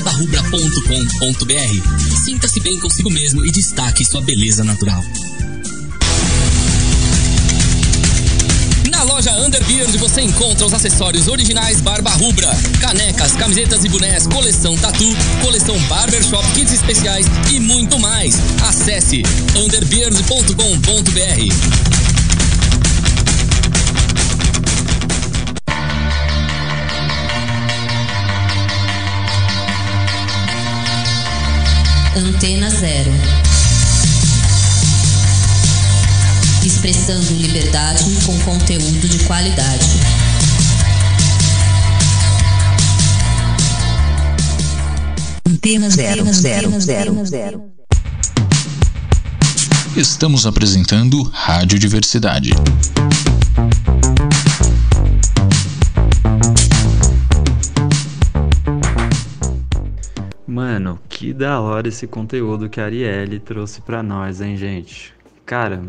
barbarubra.com.br. 0.00 2.24
Sinta-se 2.24 2.60
bem 2.60 2.78
consigo 2.78 3.10
mesmo 3.10 3.44
e 3.44 3.50
destaque 3.50 4.04
sua 4.04 4.20
beleza 4.20 4.62
natural. 4.62 5.02
Na 8.90 9.02
loja 9.04 9.32
Underbeard 9.40 9.96
você 9.98 10.22
encontra 10.22 10.66
os 10.66 10.72
acessórios 10.72 11.28
originais 11.28 11.80
Barba 11.80 12.10
Rubra, 12.10 12.48
canecas, 12.80 13.32
camisetas 13.32 13.84
e 13.84 13.88
bonés, 13.88 14.26
coleção 14.26 14.76
tatu, 14.76 15.08
coleção 15.42 15.78
barbershop, 15.82 16.46
kits 16.52 16.72
especiais 16.72 17.26
e 17.52 17.60
muito 17.60 17.98
mais. 17.98 18.36
Acesse 18.62 19.22
underbeard.com.br. 19.56 22.17
Antena 32.18 32.68
Zero. 32.68 33.12
Expressando 36.66 37.32
liberdade 37.34 38.04
com 38.26 38.36
conteúdo 38.40 39.08
de 39.08 39.18
qualidade. 39.20 39.86
Antena 45.46 45.88
zero, 45.88 46.24
zero, 46.32 46.80
zero, 46.80 47.24
zero. 47.24 47.62
Estamos 49.96 50.44
apresentando 50.44 51.22
Rádio 51.22 51.78
Diversidade. 51.78 52.50
Mano, 60.46 60.98
que 61.18 61.32
da 61.32 61.60
hora 61.60 61.88
esse 61.88 62.06
conteúdo 62.06 62.68
que 62.68 62.80
a 62.80 62.84
Arielle 62.84 63.40
trouxe 63.40 63.80
pra 63.80 64.04
nós, 64.04 64.40
hein, 64.40 64.56
gente? 64.56 65.12
Cara, 65.44 65.82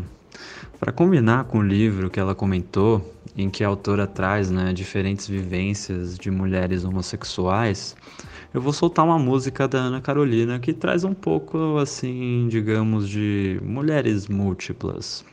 para 0.80 0.90
combinar 0.90 1.44
com 1.44 1.58
o 1.58 1.62
livro 1.62 2.10
que 2.10 2.18
ela 2.18 2.34
comentou, 2.34 3.14
em 3.36 3.48
que 3.48 3.62
a 3.62 3.68
autora 3.68 4.08
traz, 4.08 4.50
né, 4.50 4.72
diferentes 4.72 5.28
vivências 5.28 6.18
de 6.18 6.32
mulheres 6.32 6.84
homossexuais, 6.84 7.94
eu 8.52 8.60
vou 8.60 8.72
soltar 8.72 9.04
uma 9.04 9.20
música 9.20 9.68
da 9.68 9.78
Ana 9.78 10.00
Carolina 10.00 10.58
que 10.58 10.72
traz 10.72 11.04
um 11.04 11.14
pouco, 11.14 11.78
assim, 11.78 12.48
digamos, 12.50 13.08
de 13.08 13.60
mulheres 13.62 14.26
múltiplas. 14.26 15.24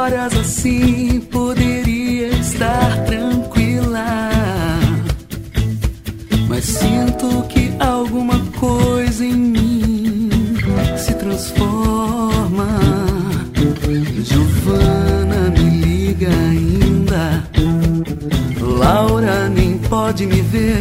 Histórias 0.00 0.34
assim, 0.34 1.20
poderia 1.30 2.28
estar 2.28 3.04
tranquila. 3.04 4.30
Mas 6.48 6.64
sinto 6.64 7.42
que 7.48 7.70
alguma 7.78 8.38
coisa 8.58 9.22
em 9.26 9.34
mim 9.34 10.30
se 10.96 11.12
transforma. 11.14 12.66
Giovana 14.24 15.50
me 15.50 15.70
liga 15.84 16.28
ainda. 16.28 17.44
Laura 18.58 19.50
nem 19.50 19.76
pode 19.76 20.24
me 20.26 20.40
ver. 20.40 20.80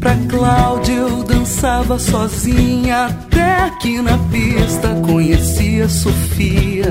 Pra 0.00 0.14
Cláudia 0.30 0.94
eu 0.94 1.22
dançar 1.24 1.46
andava 1.76 1.98
sozinha 2.00 3.06
até 3.06 3.70
que 3.86 4.02
na 4.02 4.18
pista 4.32 4.88
conheci 5.06 5.80
a 5.80 5.88
Sofia. 5.88 6.90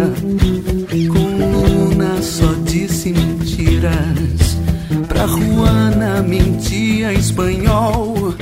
Com 1.12 1.90
Luna 1.90 2.22
só 2.22 2.54
disse 2.64 3.12
mentiras. 3.12 4.58
Pra 5.06 5.28
Juana 5.28 6.22
mentia 6.22 7.12
espanhol. 7.12 8.34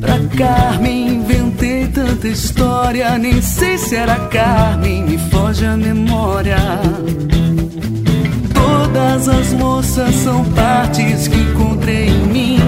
Pra 0.00 0.18
Carmen 0.36 1.14
inventei 1.18 1.86
tanta 1.86 2.26
história. 2.26 3.16
Nem 3.18 3.40
sei 3.40 3.78
se 3.78 3.94
era 3.94 4.16
Carmen, 4.30 5.04
me 5.04 5.18
foge 5.30 5.64
a 5.64 5.76
memória. 5.76 6.58
Todas 8.52 9.28
as 9.28 9.52
moças 9.52 10.12
são 10.16 10.44
partes 10.46 11.28
que 11.28 11.38
encontrei 11.38 12.08
em 12.08 12.26
mim. 12.26 12.58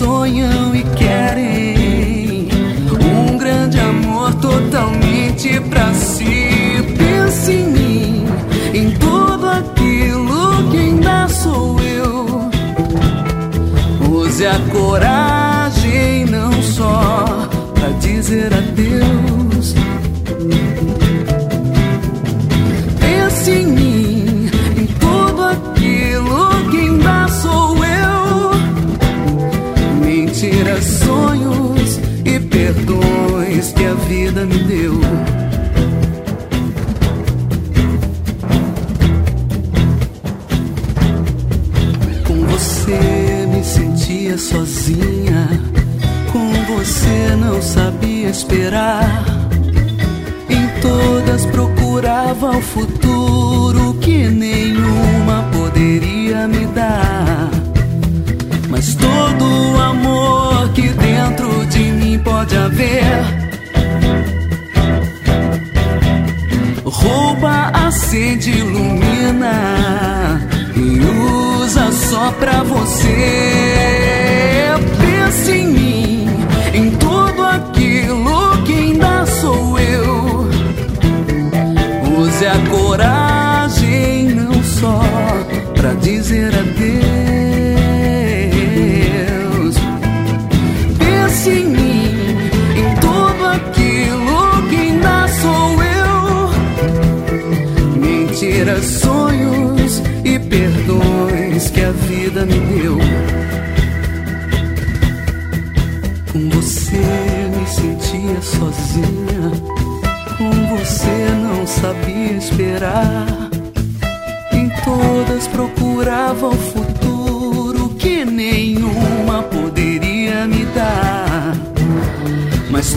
Sonham 0.00 0.74
e 0.74 0.82
querem 0.96 2.48
um 3.04 3.36
grande 3.36 3.78
amor 3.78 4.32
totalmente 4.36 5.09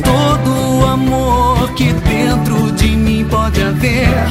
todo 0.03 0.79
o 0.79 0.85
amor 0.85 1.73
que 1.73 1.91
dentro 1.93 2.71
de 2.73 2.87
mim 2.95 3.25
pode 3.29 3.61
haver. 3.61 4.27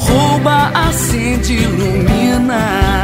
Rouba, 0.00 0.70
acende, 0.88 1.54
ilumina 1.54 2.96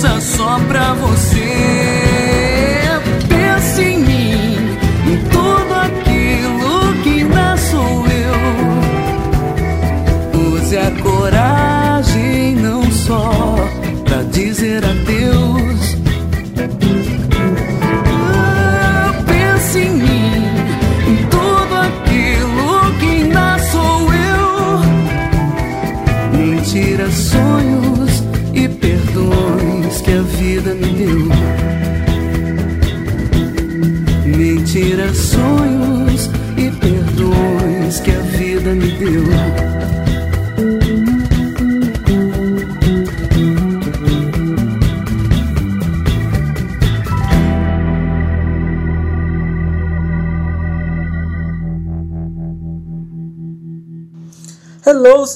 usa 0.00 0.20
só 0.20 0.58
pra 0.60 0.94
você. 0.94 1.29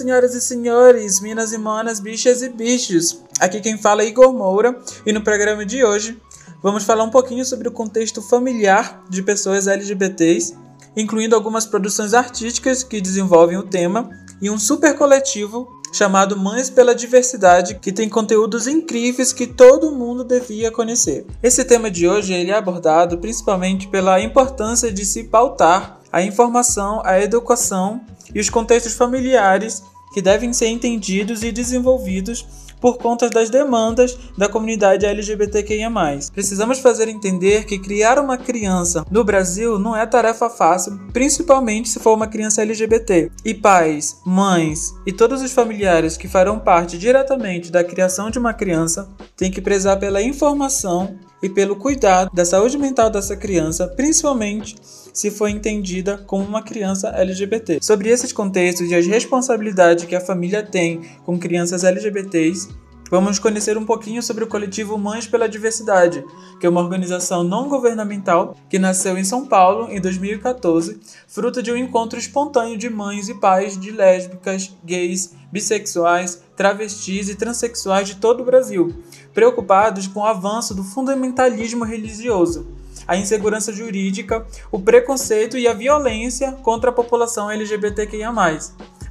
Senhoras 0.04 0.34
e 0.34 0.40
senhores, 0.42 1.18
minas 1.18 1.54
e 1.54 1.56
manas, 1.56 1.98
bichas 1.98 2.42
e 2.42 2.50
bichos. 2.50 3.22
Aqui 3.40 3.58
quem 3.58 3.78
fala 3.78 4.02
é 4.02 4.06
Igor 4.06 4.34
Moura 4.34 4.78
e 5.06 5.14
no 5.14 5.22
programa 5.22 5.64
de 5.64 5.82
hoje 5.82 6.20
vamos 6.62 6.84
falar 6.84 7.04
um 7.04 7.10
pouquinho 7.10 7.42
sobre 7.42 7.68
o 7.68 7.72
contexto 7.72 8.20
familiar 8.20 9.02
de 9.08 9.22
pessoas 9.22 9.66
LGBTs, 9.66 10.58
incluindo 10.94 11.34
algumas 11.34 11.64
produções 11.64 12.12
artísticas 12.12 12.82
que 12.82 13.00
desenvolvem 13.00 13.56
o 13.56 13.62
tema 13.62 14.10
e 14.42 14.50
um 14.50 14.58
super 14.58 14.94
coletivo 14.94 15.66
chamado 15.90 16.36
Mães 16.36 16.68
pela 16.68 16.94
Diversidade, 16.94 17.76
que 17.76 17.90
tem 17.90 18.06
conteúdos 18.06 18.66
incríveis 18.66 19.32
que 19.32 19.46
todo 19.46 19.90
mundo 19.90 20.22
devia 20.22 20.70
conhecer. 20.70 21.24
Esse 21.42 21.64
tema 21.64 21.90
de 21.90 22.06
hoje 22.06 22.34
ele 22.34 22.50
é 22.50 22.54
abordado 22.54 23.16
principalmente 23.16 23.88
pela 23.88 24.20
importância 24.20 24.92
de 24.92 25.06
se 25.06 25.24
pautar 25.24 25.98
a 26.12 26.20
informação, 26.20 27.00
a 27.06 27.18
educação 27.20 28.02
e 28.34 28.40
os 28.40 28.50
contextos 28.50 28.94
familiares 28.94 29.82
que 30.14 30.22
devem 30.22 30.52
ser 30.52 30.68
entendidos 30.68 31.42
e 31.42 31.50
desenvolvidos 31.50 32.46
por 32.80 32.98
conta 32.98 33.28
das 33.28 33.50
demandas 33.50 34.16
da 34.38 34.48
comunidade 34.48 35.06
LGBTQIA+. 35.06 35.90
Precisamos 36.32 36.78
fazer 36.78 37.08
entender 37.08 37.64
que 37.64 37.78
criar 37.78 38.18
uma 38.18 38.38
criança 38.38 39.04
no 39.10 39.24
Brasil 39.24 39.78
não 39.78 39.96
é 39.96 40.06
tarefa 40.06 40.48
fácil, 40.48 41.00
principalmente 41.12 41.88
se 41.88 41.98
for 41.98 42.14
uma 42.14 42.28
criança 42.28 42.62
LGBT. 42.62 43.32
E 43.44 43.54
pais, 43.54 44.20
mães 44.24 44.94
e 45.04 45.12
todos 45.12 45.42
os 45.42 45.52
familiares 45.52 46.16
que 46.16 46.28
farão 46.28 46.60
parte 46.60 46.96
diretamente 46.96 47.72
da 47.72 47.82
criação 47.82 48.30
de 48.30 48.38
uma 48.38 48.54
criança 48.54 49.08
têm 49.36 49.50
que 49.50 49.62
prezar 49.62 49.98
pela 49.98 50.22
informação 50.22 51.16
e 51.42 51.48
pelo 51.48 51.76
cuidado 51.76 52.30
da 52.32 52.44
saúde 52.44 52.78
mental 52.78 53.10
dessa 53.10 53.36
criança, 53.36 53.88
principalmente 53.88 54.76
se 55.14 55.30
for 55.30 55.48
entendida 55.48 56.18
como 56.18 56.44
uma 56.44 56.60
criança 56.60 57.08
LGBT. 57.08 57.78
Sobre 57.80 58.08
esses 58.08 58.32
contextos 58.32 58.90
e 58.90 58.94
as 58.96 59.06
responsabilidades 59.06 60.04
que 60.04 60.16
a 60.16 60.20
família 60.20 60.60
tem 60.62 61.02
com 61.24 61.38
crianças 61.38 61.84
LGBTs, 61.84 62.68
vamos 63.08 63.38
conhecer 63.38 63.78
um 63.78 63.86
pouquinho 63.86 64.20
sobre 64.20 64.42
o 64.42 64.48
coletivo 64.48 64.98
Mães 64.98 65.24
pela 65.28 65.48
Diversidade, 65.48 66.24
que 66.58 66.66
é 66.66 66.68
uma 66.68 66.80
organização 66.80 67.44
não 67.44 67.68
governamental 67.68 68.56
que 68.68 68.76
nasceu 68.76 69.16
em 69.16 69.22
São 69.22 69.46
Paulo 69.46 69.88
em 69.88 70.00
2014, 70.00 70.98
fruto 71.28 71.62
de 71.62 71.70
um 71.70 71.76
encontro 71.76 72.18
espontâneo 72.18 72.76
de 72.76 72.90
mães 72.90 73.28
e 73.28 73.34
pais 73.34 73.78
de 73.78 73.92
lésbicas, 73.92 74.76
gays, 74.84 75.32
bissexuais, 75.52 76.42
travestis 76.56 77.28
e 77.28 77.36
transexuais 77.36 78.08
de 78.08 78.16
todo 78.16 78.40
o 78.40 78.44
Brasil, 78.44 78.92
preocupados 79.32 80.08
com 80.08 80.20
o 80.20 80.26
avanço 80.26 80.74
do 80.74 80.82
fundamentalismo 80.82 81.84
religioso, 81.84 82.66
a 83.06 83.16
insegurança 83.16 83.72
jurídica, 83.72 84.46
o 84.70 84.78
preconceito 84.78 85.56
e 85.56 85.66
a 85.66 85.72
violência 85.72 86.52
contra 86.62 86.90
a 86.90 86.92
população 86.92 87.50
LGBTQIA. 87.50 88.32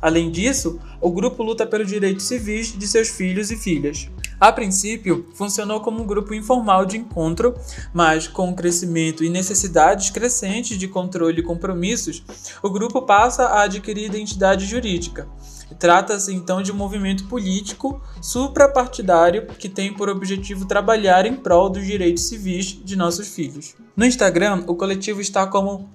Além 0.02 0.30
disso, 0.30 0.80
o 1.00 1.10
grupo 1.10 1.42
luta 1.42 1.66
pelos 1.66 1.88
direitos 1.88 2.26
civis 2.26 2.78
de 2.78 2.88
seus 2.88 3.08
filhos 3.08 3.52
e 3.52 3.56
filhas. 3.56 4.10
A 4.40 4.52
princípio, 4.52 5.26
funcionou 5.34 5.80
como 5.80 6.04
um 6.04 6.06
grupo 6.06 6.34
informal 6.34 6.86
de 6.86 6.98
encontro, 6.98 7.56
mas 7.94 8.28
com 8.28 8.50
o 8.50 8.56
crescimento 8.56 9.24
e 9.24 9.30
necessidades 9.30 10.10
crescentes 10.10 10.78
de 10.78 10.90
controle 10.90 11.40
e 11.40 11.44
compromissos, 11.44 12.22
o 12.62 12.70
grupo 12.70 13.04
passa 13.04 13.46
a 13.46 13.64
adquirir 13.64 14.04
identidade 14.04 14.66
jurídica. 14.66 15.30
Trata-se 15.80 16.34
então 16.34 16.62
de 16.62 16.72
um 16.72 16.76
movimento 16.76 17.28
político 17.28 18.02
suprapartidário 18.22 19.48
que 19.48 19.70
tem 19.70 19.94
por 19.94 20.10
objetivo 20.10 20.66
trabalhar 20.66 21.26
em 21.26 21.36
prol 21.36 21.70
dos 21.70 21.86
direitos 21.86 22.24
civis 22.24 22.80
de 22.84 22.96
nossos 22.96 23.28
filhos. 23.30 23.76
No 23.96 24.06
Instagram, 24.06 24.64
o 24.68 24.76
coletivo 24.76 25.22
está 25.22 25.46
como 25.46 25.90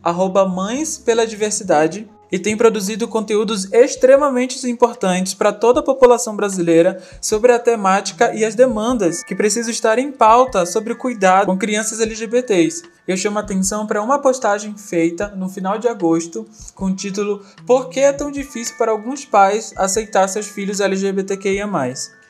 Mães 0.47 0.99
pela 0.99 1.27
Diversidade 1.27 2.09
e 2.31 2.39
tem 2.39 2.57
produzido 2.57 3.09
conteúdos 3.09 3.73
extremamente 3.73 4.69
importantes 4.69 5.35
para 5.35 5.53
toda 5.53 5.81
a 5.81 5.83
população 5.83 6.37
brasileira 6.37 7.03
sobre 7.21 7.53
a 7.53 7.59
temática 7.59 8.35
e 8.35 8.45
as 8.45 8.55
demandas 8.55 9.23
que 9.23 9.35
precisam 9.35 9.71
estar 9.71 9.99
em 9.99 10.13
pauta 10.13 10.67
sobre 10.67 10.93
o 10.93 10.97
cuidado 10.97 11.47
com 11.47 11.57
crianças 11.57 12.01
LGBTs. 12.01 12.83
Eu 13.07 13.17
chamo 13.17 13.39
a 13.39 13.43
atenção 13.43 13.87
para 13.87 14.03
uma 14.03 14.19
postagem 14.19 14.77
feita 14.77 15.29
no 15.29 15.49
final 15.49 15.79
de 15.79 15.89
agosto 15.89 16.47
com 16.75 16.87
o 16.87 16.95
título 16.95 17.43
Por 17.67 17.89
que 17.89 18.01
é 18.01 18.13
tão 18.13 18.31
difícil 18.31 18.77
para 18.77 18.93
alguns 18.93 19.25
pais 19.25 19.73
aceitar 19.77 20.29
seus 20.29 20.47
filhos 20.47 20.81
LGBTQIA+. 20.81 21.69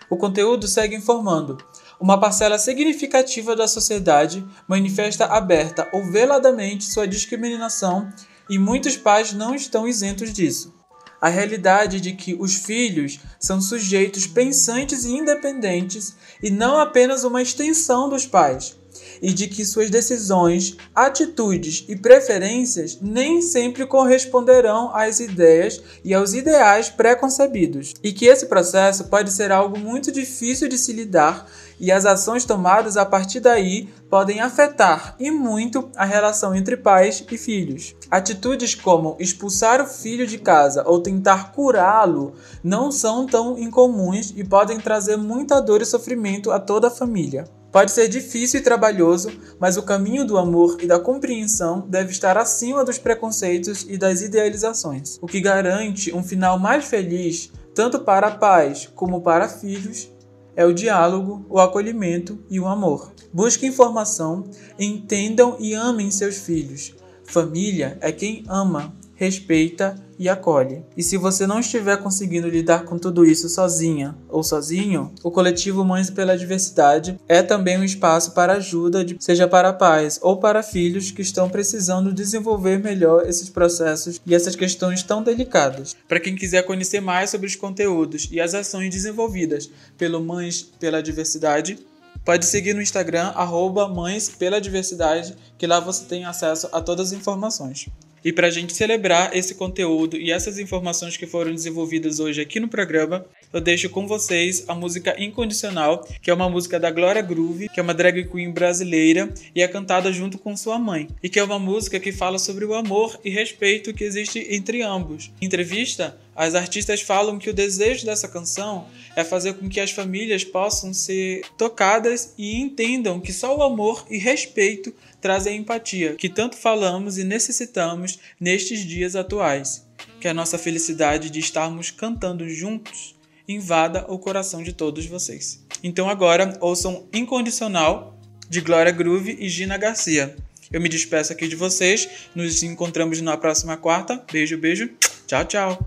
O 0.09 0.17
conteúdo 0.17 0.67
segue 0.67 0.97
informando 0.97 1.59
uma 2.01 2.19
parcela 2.19 2.59
significativa 2.59 3.57
da 3.57 3.67
sociedade 3.67 4.47
manifesta 4.69 5.27
aberta 5.27 5.89
ou 5.93 6.05
veladamente 6.05 6.85
sua 6.85 7.09
discriminação 7.09 8.09
e 8.49 8.59
muitos 8.59 8.97
pais 8.97 9.33
não 9.33 9.55
estão 9.55 9.87
isentos 9.87 10.33
disso. 10.33 10.75
A 11.21 11.29
realidade 11.29 12.01
de 12.01 12.13
que 12.13 12.37
os 12.39 12.55
filhos 12.55 13.19
são 13.41 13.61
sujeitos 13.61 14.27
pensantes 14.27 15.05
e 15.05 15.11
independentes 15.11 16.15
e 16.43 16.51
não 16.51 16.79
apenas 16.79 17.25
uma 17.25 17.43
extensão 17.43 18.09
dos 18.09 18.25
pais, 18.25 18.77
e 19.21 19.33
de 19.33 19.49
que 19.49 19.65
suas 19.65 19.91
decisões, 19.91 20.77
atitudes 20.95 21.85
e 21.89 21.97
preferências 21.97 22.99
nem 23.01 23.43
sempre 23.43 23.85
corresponderão 23.87 24.95
às 24.95 25.19
ideias 25.19 25.83
e 26.05 26.15
aos 26.15 26.35
ideais 26.35 26.89
preconcebidos, 26.89 27.95
e 28.03 28.13
que 28.13 28.27
esse 28.27 28.47
processo 28.47 29.05
pode 29.05 29.33
ser 29.33 29.51
algo 29.51 29.79
muito 29.79 30.13
difícil 30.13 30.69
de 30.69 30.79
se 30.79 30.93
lidar 30.93 31.51
e 31.81 31.93
as 31.93 32.05
ações 32.05 32.45
tomadas 32.45 32.97
a 32.97 33.05
partir 33.05 33.41
daí 33.41 33.89
podem 34.11 34.41
afetar 34.41 35.15
e 35.19 35.31
muito 35.31 35.91
a 35.97 36.05
relação 36.05 36.55
entre 36.55 36.77
pais 36.77 37.25
e 37.31 37.39
filhos. 37.39 37.95
Atitudes 38.11 38.75
como 38.75 39.17
expulsar 39.19 39.81
o 39.81 39.87
filho 39.87 40.27
de 40.27 40.39
casa 40.39 40.83
ou 40.87 41.01
tentar 41.01 41.53
curá-lo 41.53 42.35
não 42.63 42.91
são 42.91 43.27
tão 43.27 43.59
incomuns 43.59 44.33
e 44.37 44.45
podem 44.45 44.81
trazer 44.81 45.17
muita 45.17 45.61
dor 45.61 45.83
e 45.83 45.87
sofrimento 45.87 46.51
a 46.51 46.59
toda 46.59 46.89
a 46.89 46.91
família. 46.91 47.45
Pode 47.71 47.91
ser 47.91 48.09
difícil 48.09 48.61
e 48.61 48.63
trabalhoso, 48.63 49.31
mas 49.61 49.77
o 49.77 49.83
caminho 49.83 50.25
do 50.25 50.39
amor 50.39 50.79
e 50.81 50.87
da 50.87 50.99
compreensão 50.99 51.85
deve 51.87 52.11
estar 52.11 52.39
acima 52.39 52.83
dos 52.83 52.97
preconceitos 52.97 53.85
e 53.87 53.99
das 53.99 54.23
idealizações, 54.23 55.19
o 55.21 55.27
que 55.27 55.39
garante 55.39 56.15
um 56.15 56.23
final 56.23 56.59
mais 56.59 56.87
feliz 56.87 57.53
tanto 57.75 58.01
para 58.01 58.33
pais 58.33 58.91
como 58.95 59.21
para 59.21 59.49
filhos 59.49 60.11
é 60.59 60.67
o 60.67 60.75
diálogo, 60.75 61.47
o 61.49 61.61
acolhimento 61.61 62.37
e 62.51 62.59
o 62.59 62.67
amor. 62.67 63.13
Busquem 63.33 63.69
informação, 63.69 64.51
entendam 64.77 65.57
e 65.61 65.73
amem 65.73 66.11
seus 66.11 66.39
filhos. 66.39 66.97
Família 67.23 67.97
é 68.01 68.11
quem 68.11 68.43
ama, 68.49 68.93
respeita 69.19 69.97
e 70.17 70.29
acolhe. 70.29 70.85
E 70.97 71.03
se 71.03 71.17
você 71.17 71.45
não 71.45 71.59
estiver 71.59 71.97
conseguindo 71.97 72.49
lidar 72.49 72.85
com 72.85 72.97
tudo 72.97 73.27
isso 73.27 73.49
sozinha 73.49 74.17
ou 74.29 74.45
sozinho, 74.45 75.13
o 75.25 75.31
coletivo 75.31 75.85
Mães 75.85 76.09
pela 76.09 76.39
Diversidade 76.39 77.19
é 77.29 77.43
também 77.43 77.77
um 77.77 77.85
espaço 77.85 78.31
para 78.31 78.55
ajuda, 78.55 79.05
seja 79.19 79.49
para 79.49 79.73
pais 79.73 80.21
ou 80.23 80.37
para 80.37 80.63
filhos 80.63 81.11
que 81.11 81.23
estão 81.23 81.51
precisando 81.51 82.13
desenvolver 82.13 82.79
melhor 82.79 83.29
esses 83.29 83.51
processos 83.51 84.21
e 84.25 84.35
essas 84.35 84.55
questões 84.55 85.03
tão 85.03 85.23
delicadas. 85.23 85.97
Para 86.07 86.21
quem 86.21 86.37
quiser 86.37 86.63
conhecer 86.63 87.01
mais 87.01 87.31
sobre 87.31 87.49
os 87.49 87.57
conteúdos 87.57 88.29
e 88.31 88.41
as 88.41 88.55
ações 88.55 88.91
desenvolvidas 88.91 89.69
pelo 89.97 90.25
Mães 90.25 90.63
pela 90.63 91.03
Diversidade, 91.03 91.79
Pode 92.25 92.45
seguir 92.45 92.75
no 92.75 92.83
Instagram, 92.83 93.29
arroba 93.29 93.89
Mães 93.89 94.29
pela 94.29 94.61
Diversidade, 94.61 95.35
que 95.57 95.67
lá 95.67 95.81
você 95.81 96.05
tem 96.05 96.27
acesso 96.27 96.69
a 96.73 96.81
todas 96.81 97.07
as 97.07 97.19
informações. 97.19 97.89
E 98.25 98.33
para 98.33 98.49
a 98.49 98.51
gente 98.51 98.73
celebrar 98.73 99.37
esse 99.37 99.55
conteúdo 99.55 100.17
e 100.17 100.31
essas 100.31 100.59
informações 100.59 101.17
que 101.17 101.27
foram 101.27 101.53
desenvolvidas 101.55 102.21
hoje 102.21 102.41
aqui 102.41 102.59
no 102.59 102.69
programa, 102.69 103.25
eu 103.53 103.61
deixo 103.61 103.89
com 103.89 104.07
vocês 104.07 104.65
a 104.69 104.75
música 104.75 105.15
Incondicional, 105.23 106.07
que 106.21 106.31
é 106.31 106.35
uma 106.35 106.51
música 106.51 106.79
da 106.79 106.91
Glória 106.91 107.23
Groove, 107.23 107.69
que 107.69 107.81
é 107.81 107.83
uma 107.83 107.95
drag 107.95 108.25
queen 108.25 108.51
brasileira 108.51 109.33
e 109.55 109.63
é 109.63 109.69
cantada 109.69 110.13
junto 110.13 110.39
com 110.39 110.57
sua 110.57 110.79
mãe, 110.79 111.09
e 111.23 111.29
que 111.29 111.39
é 111.39 111.45
uma 111.45 111.59
música 111.59 111.99
que 111.99 112.13
fala 112.13 112.39
sobre 112.39 112.65
o 112.65 112.75
amor 112.75 113.19
e 113.25 113.31
respeito 113.31 113.95
que 113.95 114.05
existe 114.05 114.47
entre 114.51 114.83
ambos. 114.83 115.31
Em 115.41 115.47
entrevista, 115.47 116.19
as 116.37 116.55
artistas 116.55 117.01
falam 117.01 117.39
que 117.39 117.51
o 117.51 117.55
desejo 117.55 118.07
dessa 118.07 118.29
canção 118.29 118.87
é 119.17 119.25
fazer 119.25 119.55
com 119.55 119.69
que 119.69 119.81
as 119.81 119.91
famílias 119.91 120.45
possam 120.45 120.95
ser 120.95 121.43
tocadas 121.57 122.35
e 122.39 122.61
entendam 122.61 123.19
que 123.19 123.33
só 123.33 123.57
o 123.57 123.63
amor 123.63 124.07
e 124.09 124.19
respeito 124.19 124.95
trazem 125.21 125.55
a 125.55 125.57
empatia 125.57 126.15
que 126.15 126.29
tanto 126.29 126.57
falamos 126.57 127.19
e 127.19 127.25
necessitamos 127.25 128.21
nestes 128.39 128.81
dias 128.81 129.17
atuais. 129.17 129.85
Que 130.21 130.29
a 130.29 130.35
nossa 130.35 130.59
felicidade 130.59 131.31
de 131.31 131.41
estarmos 131.41 131.91
cantando 131.91 132.49
juntos 132.49 133.18
invada 133.49 134.05
o 134.09 134.19
coração 134.19 134.63
de 134.63 134.73
todos 134.73 135.07
vocês. 135.07 135.65
Então 135.83 136.09
agora 136.09 136.59
ouçam 136.61 137.09
Incondicional 137.13 138.19
de 138.49 138.61
Glória 138.61 138.93
Groove 138.93 139.37
e 139.41 139.49
Gina 139.49 139.79
Garcia. 139.79 140.37
Eu 140.71 140.81
me 140.81 140.89
despeço 140.89 141.33
aqui 141.33 141.49
de 141.49 141.57
vocês. 141.57 142.29
Nos 142.35 142.63
encontramos 142.63 143.21
na 143.23 143.37
próxima 143.39 143.77
quarta. 143.77 144.23
Beijo, 144.31 144.59
beijo. 144.59 144.91
Tchau, 145.27 145.45
tchau. 145.47 145.79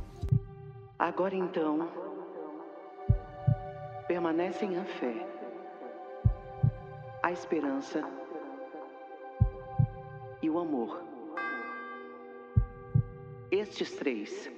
Agora 0.97 1.35
então, 1.35 1.87
permanecem 4.07 4.77
a 4.77 4.85
fé, 4.85 5.13
a 7.23 7.31
esperança 7.31 8.03
e 10.41 10.49
o 10.49 10.59
amor. 10.59 11.03
Estes 13.51 13.91
três. 13.91 14.49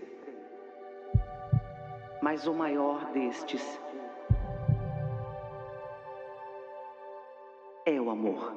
Mas 2.23 2.47
o 2.47 2.53
maior 2.53 3.11
destes 3.11 3.61
é 7.85 7.99
o 7.99 8.09
amor. 8.09 8.53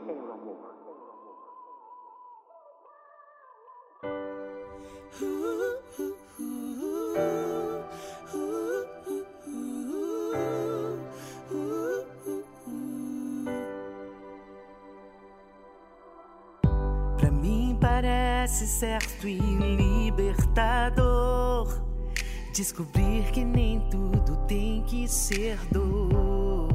parece 17.80 18.66
certo 18.66 19.26
e 19.28 19.38
libertador 19.76 21.06
descobrir 22.56 23.22
que 23.32 23.44
nem 23.44 23.80
tudo 23.90 24.34
tem 24.48 24.82
que 24.84 25.06
ser 25.06 25.58
dor. 25.70 26.74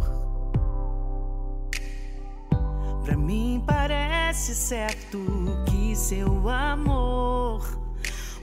Pra 3.04 3.18
mim 3.18 3.64
parece 3.66 4.54
certo 4.54 5.18
que 5.66 5.96
seu 5.96 6.48
amor 6.48 7.66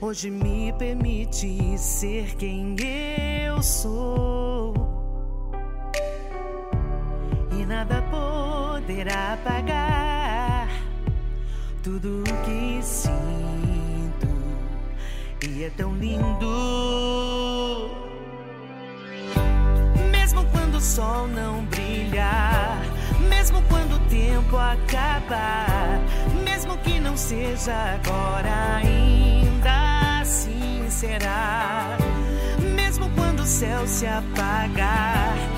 hoje 0.01 0.29
me 0.29 0.73
permite 0.73 1.77
ser 1.77 2.35
quem 2.35 2.75
eu 3.47 3.63
sou. 3.63 4.73
E 7.57 7.65
nada 7.65 8.01
poderá 8.11 9.35
apagar 9.35 10.67
tudo 11.81 12.21
que 12.43 12.83
sinto 12.83 14.27
e 15.47 15.63
é 15.63 15.69
tão 15.69 15.95
lindo. 15.95 17.08
O 20.79 20.81
sol 20.81 21.27
não 21.27 21.65
brilhar, 21.65 22.81
mesmo 23.27 23.61
quando 23.63 23.97
o 23.97 23.99
tempo 24.07 24.55
acabar, 24.55 25.99
mesmo 26.41 26.77
que 26.77 27.01
não 27.01 27.17
seja 27.17 27.73
agora, 27.95 28.77
ainda 28.77 30.21
assim 30.21 30.85
será. 30.89 31.97
Mesmo 32.75 33.09
quando 33.09 33.41
o 33.41 33.45
céu 33.45 33.85
se 33.85 34.07
apagar 34.07 35.48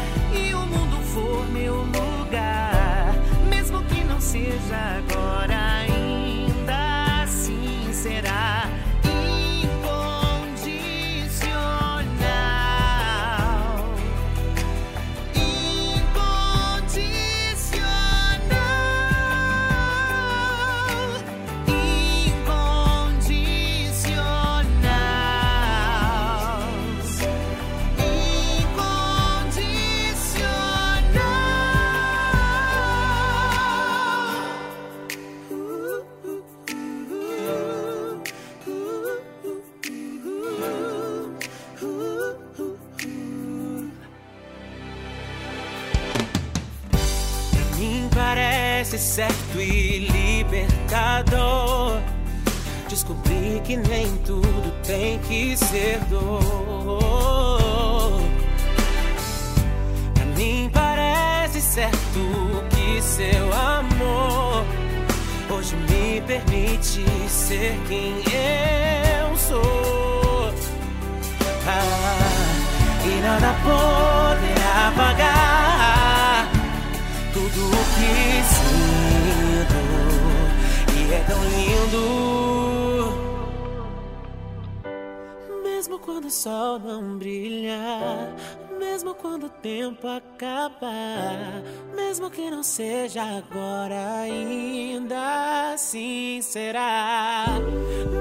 mesmo 92.12 92.30
que 92.30 92.52
não 92.52 92.62
seja 92.62 93.24
agora, 93.24 94.20
ainda 94.22 95.72
assim 95.74 96.40
será. 96.42 97.46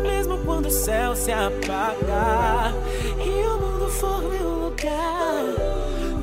Mesmo 0.02 0.38
quando 0.44 0.66
o 0.66 0.70
céu 0.70 1.16
se 1.16 1.32
apagar 1.32 2.72
e 3.18 3.46
o 3.46 3.58
mundo 3.58 3.90
for 3.90 4.22
meu 4.22 4.48
lugar. 4.48 5.42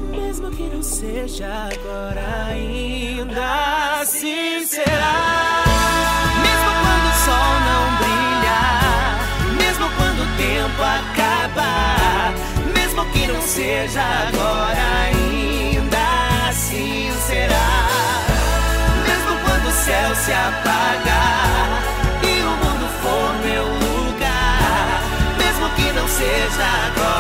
Mesmo 0.10 0.50
que 0.50 0.64
não 0.64 0.82
seja 0.82 1.48
agora, 1.48 2.48
ainda 2.50 4.00
assim 4.02 4.66
será. 4.66 5.64
Mesmo 6.42 6.72
quando 6.82 7.08
o 7.10 7.16
sol 7.26 7.54
não 7.68 7.98
brilhar, 7.98 9.20
mesmo 9.58 9.90
quando 9.98 10.22
o 10.24 10.38
tempo 10.38 10.82
acabar, 10.82 12.34
mesmo 12.74 13.06
que 13.12 13.28
não 13.28 13.42
seja 13.42 14.02
agora, 14.02 14.37
se 20.28 20.34
apagar 20.34 21.84
e 22.22 22.42
o 22.42 22.50
mundo 22.50 22.86
for 23.02 23.34
meu 23.46 23.64
lugar, 23.64 25.02
mesmo 25.38 25.70
que 25.70 25.94
não 25.94 26.06
seja 26.06 26.66
agora, 26.88 27.17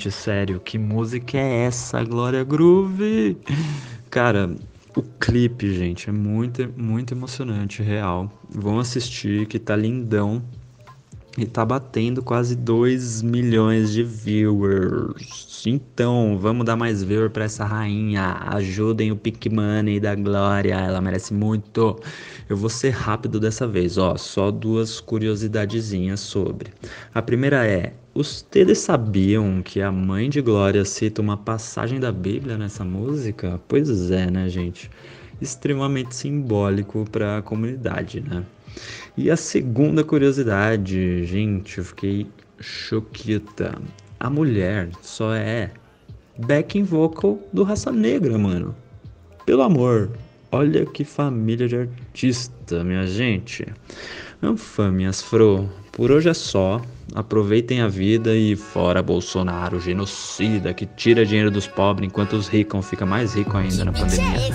gente, 0.00 0.10
sério, 0.10 0.60
que 0.60 0.78
música 0.78 1.36
é 1.36 1.66
essa, 1.66 2.02
Glória 2.02 2.42
Groove? 2.42 3.36
Cara, 4.08 4.50
o 4.96 5.02
clipe, 5.02 5.74
gente, 5.74 6.08
é 6.08 6.12
muito, 6.12 6.66
muito 6.74 7.12
emocionante, 7.12 7.82
real. 7.82 8.32
Vão 8.48 8.78
assistir, 8.78 9.44
que 9.44 9.58
tá 9.58 9.76
lindão. 9.76 10.42
E 11.36 11.44
tá 11.44 11.64
batendo 11.64 12.22
quase 12.22 12.56
2 12.56 13.20
milhões 13.20 13.92
de 13.92 14.02
viewers. 14.02 15.64
Então, 15.66 16.38
vamos 16.40 16.64
dar 16.64 16.76
mais 16.76 17.04
viewer 17.04 17.30
pra 17.30 17.44
essa 17.44 17.64
rainha. 17.64 18.38
Ajudem 18.46 19.12
o 19.12 19.16
Pick 19.16 19.46
Money 19.52 20.00
da 20.00 20.14
Glória, 20.14 20.74
ela 20.74 21.00
merece 21.00 21.34
muito. 21.34 22.00
Eu 22.48 22.56
vou 22.56 22.70
ser 22.70 22.90
rápido 22.90 23.38
dessa 23.38 23.66
vez, 23.66 23.96
ó. 23.98 24.16
Só 24.16 24.50
duas 24.50 24.98
curiosidadezinhas 24.98 26.20
sobre. 26.20 26.72
A 27.14 27.22
primeira 27.22 27.66
é: 27.66 27.94
Vocês 28.20 28.76
sabiam 28.80 29.62
que 29.62 29.80
a 29.80 29.90
mãe 29.90 30.28
de 30.28 30.42
Glória 30.42 30.84
cita 30.84 31.22
uma 31.22 31.38
passagem 31.38 31.98
da 31.98 32.12
Bíblia 32.12 32.58
nessa 32.58 32.84
música? 32.84 33.58
Pois 33.66 34.10
é, 34.10 34.30
né, 34.30 34.46
gente? 34.46 34.90
Extremamente 35.40 36.14
simbólico 36.14 37.06
para 37.10 37.38
a 37.38 37.42
comunidade, 37.42 38.20
né? 38.20 38.44
E 39.16 39.30
a 39.30 39.36
segunda 39.38 40.04
curiosidade, 40.04 41.24
gente, 41.24 41.78
eu 41.78 41.84
fiquei 41.84 42.26
choquita. 42.60 43.80
A 44.18 44.28
mulher 44.28 44.90
só 45.00 45.32
é 45.32 45.70
backing 46.36 46.84
vocal 46.84 47.38
do 47.50 47.62
Raça 47.62 47.90
Negra, 47.90 48.36
mano. 48.36 48.76
Pelo 49.46 49.62
amor, 49.62 50.10
olha 50.52 50.84
que 50.84 51.04
família 51.04 51.66
de 51.66 51.76
artista, 51.76 52.84
minha 52.84 53.06
gente. 53.06 53.64
Anfâmias, 54.42 55.22
Fro, 55.22 55.70
por 56.00 56.10
hoje 56.10 56.30
é 56.30 56.34
só. 56.34 56.80
Aproveitem 57.14 57.82
a 57.82 57.88
vida 57.88 58.34
e 58.34 58.56
fora 58.56 59.02
Bolsonaro, 59.02 59.78
genocida 59.78 60.72
que 60.72 60.86
tira 60.86 61.26
dinheiro 61.26 61.50
dos 61.50 61.66
pobres 61.66 62.08
enquanto 62.08 62.32
os 62.32 62.48
ricos 62.48 62.88
ficam 62.88 63.06
mais 63.06 63.34
ricos 63.34 63.54
ainda 63.54 63.84
na 63.84 63.92
pandemia. 63.92 64.50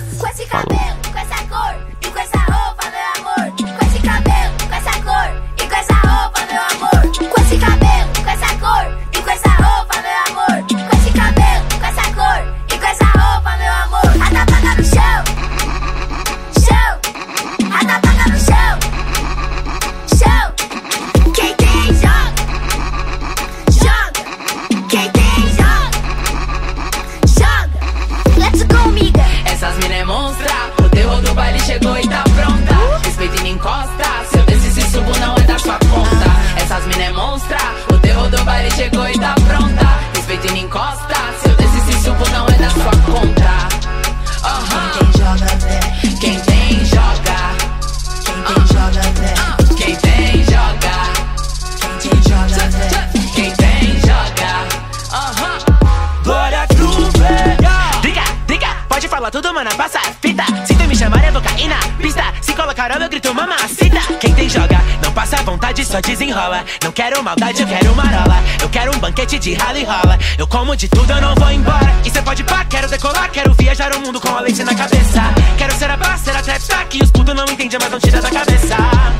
Como 70.56 70.74
de 70.74 70.88
tudo, 70.88 71.12
eu 71.12 71.20
não 71.20 71.34
vou 71.34 71.50
embora. 71.50 71.94
E 72.02 72.10
cê 72.10 72.22
pode 72.22 72.42
pá, 72.42 72.64
quero 72.64 72.88
decolar, 72.88 73.30
quero 73.30 73.52
viajar 73.52 73.94
o 73.94 74.00
mundo 74.00 74.18
com 74.18 74.34
a 74.34 74.40
leite 74.40 74.64
na 74.64 74.74
cabeça. 74.74 75.20
Quero 75.58 75.74
ser 75.76 75.90
a 75.90 75.98
boss, 75.98 76.20
ser 76.20 76.34
a 76.34 76.42
trap 76.42 76.88
que 76.88 77.04
os 77.04 77.10
putos 77.10 77.34
não 77.34 77.44
entendem, 77.44 77.78
mas 77.78 77.90
não 77.90 78.00
tira 78.00 78.22
da 78.22 78.30
cabeça. 78.30 78.74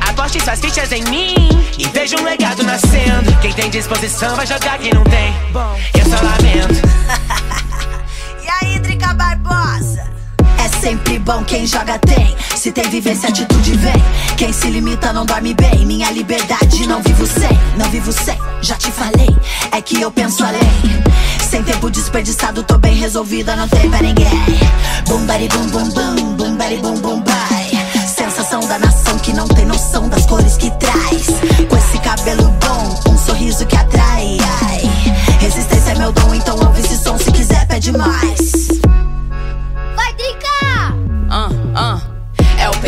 Aposte 0.08 0.42
suas 0.42 0.58
fichas 0.58 0.90
em 0.92 1.04
mim 1.04 1.34
e 1.76 1.86
veja 1.88 2.18
um 2.18 2.24
legado 2.24 2.62
nascendo. 2.62 3.36
Quem 3.42 3.52
tem 3.52 3.68
disposição 3.68 4.34
vai 4.34 4.46
jogar, 4.46 4.78
quem 4.78 4.94
não 4.94 5.04
tem, 5.04 5.34
eu 5.52 6.04
só 6.08 6.16
lamento. 6.24 6.86
E 8.42 8.64
aí, 8.64 8.78
Drica 8.78 9.12
Barbosa? 9.12 10.04
É 10.64 10.68
sempre 10.80 11.18
bom 11.18 11.42
quem 11.44 11.66
joga 11.66 11.98
tem. 11.98 12.36
Se 12.54 12.70
tem 12.70 12.88
vivência, 12.88 13.28
atitude 13.28 13.72
vem. 13.76 14.04
Quem 14.36 14.52
se 14.52 14.68
limita 14.68 15.12
não 15.12 15.26
dorme 15.26 15.52
bem. 15.52 15.84
Minha 15.84 16.10
liberdade 16.12 16.86
não 16.86 17.02
vivo 17.02 17.26
sem, 17.26 17.58
não 17.76 17.90
vivo 17.90 18.12
sem. 18.12 18.38
Já 18.62 18.76
te 18.76 18.90
falei, 18.90 19.36
é 19.72 19.82
que 19.82 20.00
eu 20.00 20.10
penso 20.12 20.44
além. 20.44 21.05
Desperdiçado, 22.06 22.62
tô 22.62 22.78
bem 22.78 22.94
resolvida, 22.94 23.56
não 23.56 23.66
tem 23.66 23.90
pra 23.90 24.00
ninguém. 24.00 24.28
Bum 25.08 25.26
bari 25.26 25.48
bum 25.48 25.66
bum 25.66 25.90
bum, 25.90 26.36
bum 26.36 26.56
bari 26.56 26.76
bum 26.76 26.94
bum 27.00 27.20
bai. 27.20 27.68
Sensação 28.06 28.60
da 28.60 28.78
nação 28.78 29.18
que 29.18 29.32
não 29.32 29.48
tem 29.48 29.66
noção 29.66 30.08
das 30.08 30.24
cores 30.24 30.56
que 30.56 30.70
traz. 30.78 31.26
Com 31.68 31.76
esse 31.76 31.98
cabelo 31.98 32.48
bom, 32.60 33.12
um 33.12 33.18
sorriso 33.18 33.66
que 33.66 33.76
atrai. 33.76 34.38
Ai. 34.62 34.82
Resistência 35.40 35.90
é 35.90 35.98
meu 35.98 36.12
dom, 36.12 36.32
então 36.32 36.56
ouve 36.56 36.80
esse 36.80 36.96
som 36.96 37.18
se 37.18 37.32
quiser, 37.32 37.66
pede 37.66 37.90
mais. 37.90 38.65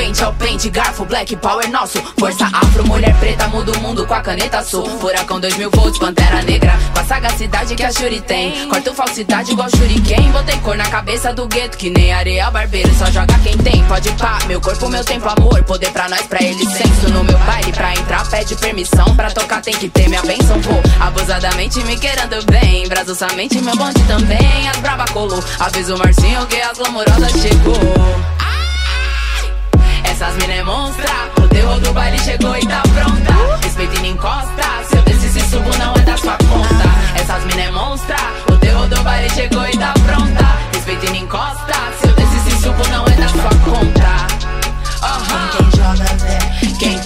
É 0.09 0.27
o 0.27 0.33
pente, 0.33 0.71
garfo, 0.71 1.05
black 1.05 1.37
power 1.37 1.71
nosso. 1.71 2.03
Força 2.19 2.47
afro, 2.47 2.85
mulher 2.87 3.15
preta, 3.21 3.47
muda 3.49 3.73
o 3.73 3.79
mundo 3.81 4.07
com 4.07 4.15
a 4.15 4.21
caneta 4.21 4.65
sul. 4.65 4.85
Furacão 4.99 5.39
2000 5.39 5.71
volts, 5.71 5.99
pantera 5.99 6.43
negra, 6.43 6.73
com 6.95 7.01
a 7.01 7.05
sagacidade 7.05 7.75
que 7.75 7.85
a 7.85 7.93
Shuri 7.93 8.21
tem. 8.23 8.69
Corto 8.69 8.95
falsidade 8.95 9.53
igual 9.53 9.69
Shuriken. 9.69 10.33
Botei 10.33 10.57
cor 10.61 10.79
na 10.79 10.89
cabeça 10.89 11.33
do 11.35 11.47
gueto, 11.47 11.77
que 11.77 11.91
nem 11.91 12.11
areia 12.11 12.51
barbeiro. 12.51 12.93
Só 12.95 13.05
joga 13.11 13.39
quem 13.41 13.57
tem, 13.59 13.85
pode 13.85 14.11
pá. 14.13 14.39
Meu 14.47 14.61
corpo, 14.63 14.89
meu 14.89 15.05
tempo, 15.05 15.29
amor. 15.29 15.63
Poder 15.65 15.91
pra 15.93 16.09
nós, 16.09 16.23
pra 16.23 16.43
ele 16.43 16.65
senso. 16.65 17.11
No 17.11 17.23
meu 17.23 17.39
baile, 17.41 17.71
pra 17.73 17.93
entrar, 17.93 18.27
pede 18.31 18.57
permissão. 18.57 19.15
Pra 19.15 19.31
tocar, 19.31 19.61
tem 19.61 19.75
que 19.75 19.91
ter 19.91 20.09
minha 20.09 20.23
benção, 20.23 20.59
pô. 20.63 21.05
Abusadamente 21.05 21.85
me 21.85 21.97
querendo 21.99 22.43
bem. 22.47 22.89
Brasil 22.89 23.15
somente, 23.15 23.61
meu 23.61 23.77
bonde 23.77 24.03
também. 24.05 24.69
As 24.71 24.79
braba 24.79 25.05
colou. 25.13 25.45
Avisa 25.61 25.95
o 25.95 25.99
Marcinho 25.99 26.47
que 26.47 26.61
as 26.61 26.79
glamurosas 26.79 27.33
chegou. 27.33 28.48
Essas 30.21 30.35
mina 30.39 30.53
é 30.53 30.65
monstra. 30.65 31.09
O 31.41 31.47
terror 31.47 31.79
do 31.79 31.93
baile 31.93 32.19
chegou 32.19 32.57
e 32.57 32.67
tá 32.67 32.83
pronta. 32.83 33.63
Respeita 33.63 33.95
e 33.95 33.99
não 34.01 34.07
encosta. 34.07 34.63
Se 34.89 34.97
eu 34.97 35.03
descer 35.03 35.45
subo 35.45 35.79
não 35.79 35.95
é 35.95 36.01
da 36.01 36.17
sua 36.17 36.37
conta. 36.39 37.21
Essas 37.21 37.45
mina 37.45 37.63
é 37.63 37.71
monstra. 37.71 38.17
O 38.53 38.57
terror 38.57 38.89
do 38.89 39.01
baile 39.05 39.31
chegou 39.31 39.65
e 39.65 39.79
tá 39.79 39.95
pronta. 39.95 40.45
Respeita 40.75 41.07
e 41.07 41.09
não 41.11 41.17
encosta. 41.19 41.75
Se 42.01 42.09
eu 42.09 42.15
descer 42.15 42.57
subo 42.61 42.89
não 42.89 43.05
é 43.05 43.11
da 43.11 43.29
sua 43.29 43.55
conta. 43.65 44.27
Aham. 45.05 45.51
Quem 45.57 45.71
joga, 45.71 46.17
vê. 46.17 46.67
Quem 46.81 46.99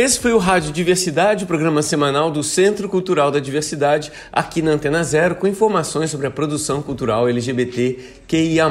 Esse 0.00 0.18
foi 0.18 0.32
o 0.32 0.38
Rádio 0.38 0.72
Diversidade, 0.72 1.44
programa 1.44 1.82
semanal 1.82 2.30
do 2.30 2.42
Centro 2.42 2.88
Cultural 2.88 3.30
da 3.30 3.38
Diversidade, 3.38 4.10
aqui 4.32 4.62
na 4.62 4.70
Antena 4.70 5.04
Zero, 5.04 5.34
com 5.34 5.46
informações 5.46 6.10
sobre 6.10 6.26
a 6.26 6.30
produção 6.30 6.80
cultural 6.80 7.28
LGBT 7.28 7.98
QIA+. 8.26 8.66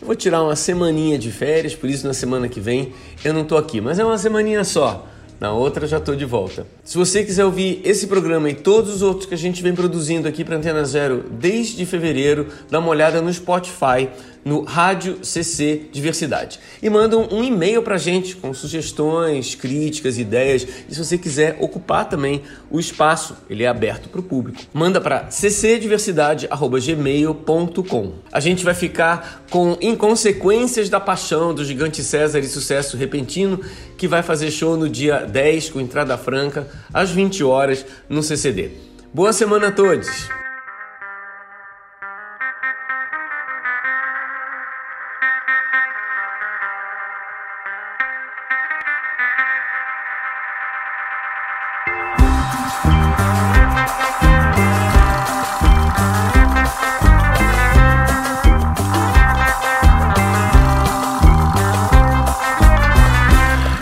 Eu 0.00 0.06
vou 0.06 0.16
tirar 0.16 0.42
uma 0.42 0.56
semaninha 0.56 1.18
de 1.18 1.30
férias, 1.30 1.74
por 1.74 1.90
isso 1.90 2.06
na 2.06 2.14
semana 2.14 2.48
que 2.48 2.58
vem 2.58 2.94
eu 3.22 3.34
não 3.34 3.44
tô 3.44 3.58
aqui, 3.58 3.82
mas 3.82 3.98
é 3.98 4.04
uma 4.06 4.16
semaninha 4.16 4.64
só. 4.64 5.06
Na 5.38 5.52
outra 5.52 5.86
já 5.86 6.00
tô 6.00 6.14
de 6.14 6.24
volta. 6.24 6.66
Se 6.86 6.96
você 6.96 7.22
quiser 7.24 7.44
ouvir 7.44 7.80
esse 7.82 8.06
programa 8.06 8.48
e 8.48 8.54
todos 8.54 8.94
os 8.94 9.02
outros 9.02 9.26
que 9.26 9.34
a 9.34 9.36
gente 9.36 9.60
vem 9.60 9.74
produzindo 9.74 10.28
aqui 10.28 10.44
para 10.44 10.54
Antena 10.54 10.84
Zero 10.84 11.24
desde 11.32 11.84
fevereiro, 11.84 12.46
dá 12.70 12.78
uma 12.78 12.90
olhada 12.90 13.20
no 13.20 13.34
Spotify, 13.34 14.08
no 14.44 14.62
Rádio 14.62 15.18
CC 15.24 15.88
Diversidade. 15.90 16.60
E 16.80 16.88
manda 16.88 17.18
um 17.18 17.42
e-mail 17.42 17.82
pra 17.82 17.98
gente 17.98 18.36
com 18.36 18.54
sugestões, 18.54 19.56
críticas, 19.56 20.16
ideias. 20.16 20.64
E 20.88 20.94
se 20.94 21.04
você 21.04 21.18
quiser 21.18 21.56
ocupar 21.58 22.08
também 22.08 22.42
o 22.70 22.78
espaço, 22.78 23.36
ele 23.50 23.64
é 23.64 23.66
aberto 23.66 24.08
para 24.08 24.20
o 24.20 24.22
público. 24.22 24.60
Manda 24.72 25.00
para 25.00 25.28
ccdiversidade@gmail.com. 25.28 28.12
A 28.30 28.38
gente 28.38 28.64
vai 28.64 28.74
ficar 28.74 29.44
com 29.50 29.76
Inconsequências 29.80 30.88
da 30.88 31.00
Paixão 31.00 31.52
do 31.52 31.64
Gigante 31.64 32.04
César 32.04 32.38
e 32.38 32.46
Sucesso 32.46 32.96
Repentino, 32.96 33.60
que 33.98 34.06
vai 34.06 34.22
fazer 34.22 34.52
show 34.52 34.76
no 34.76 34.88
dia 34.88 35.26
10 35.26 35.70
com 35.70 35.80
entrada 35.80 36.16
franca 36.16 36.75
às 36.92 37.10
20 37.10 37.42
horas 37.44 37.84
no 38.08 38.22
CCD. 38.22 38.70
Boa 39.12 39.32
semana 39.32 39.68
a 39.68 39.72
todos. 39.72 40.28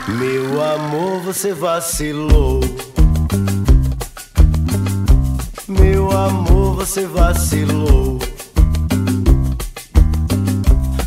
Meu 0.08 0.62
amor, 0.62 1.20
você 1.20 1.52
vacilou. 1.52 2.73
Você 6.84 7.06
vacilou. 7.06 8.18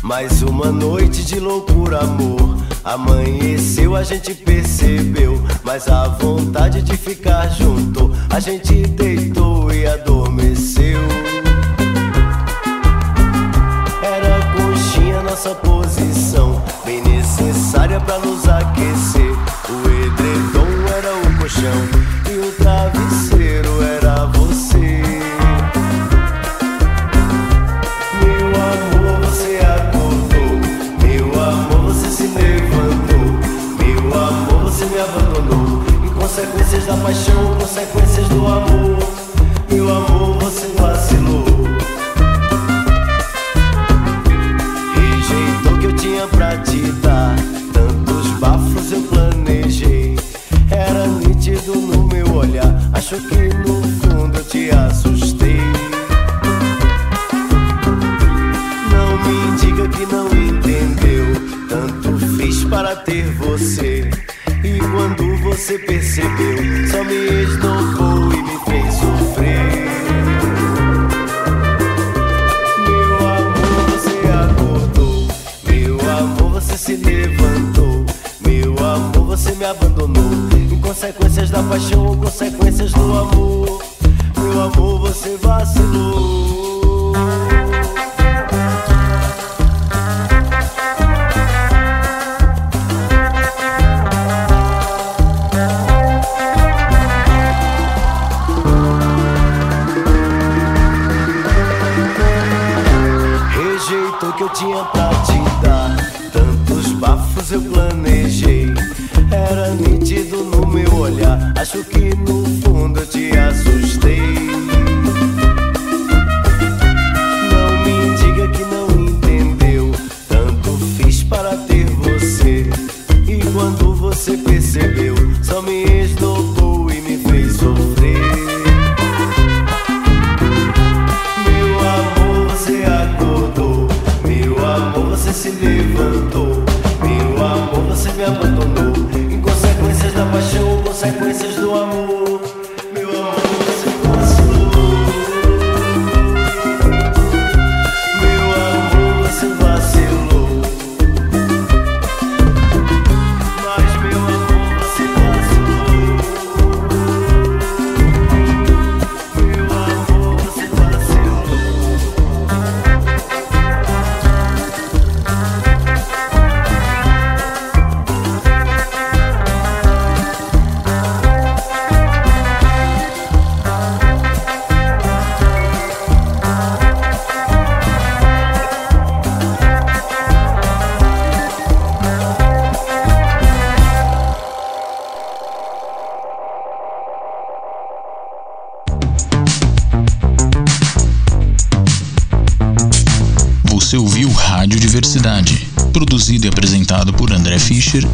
Mais 0.02 0.42
uma 0.42 0.72
noite 0.72 1.24
de 1.24 1.38
loucura, 1.38 2.00
amor. 2.00 2.58
Amanheceu, 2.82 3.94
a 3.94 4.02
gente 4.02 4.34
percebeu. 4.34 5.40
Mas 5.62 5.86
a 5.86 6.08
vontade 6.08 6.82
de 6.82 6.96
ficar 6.96 7.46
junto, 7.50 8.12
a 8.28 8.40
gente 8.40 8.88
deitou 8.88 9.72
e 9.72 9.86
adormeceu. 9.86 10.98
Era 14.02 14.56
conchinha 14.56 15.22
nossa 15.22 15.54
posição, 15.54 16.60
bem 16.84 17.00
necessária 17.02 18.00
pra 18.00 18.18
nos 18.18 18.48
aquecer. 18.48 19.30
O 19.70 19.88
edredom 19.88 20.66
era 20.96 21.14
o 21.14 21.38
colchão 21.38 21.88
e 22.28 22.36
o 22.36 22.50
travesseiro 22.52 23.80
era 23.80 23.97
Inconsequências 37.08 37.48
da 37.48 37.57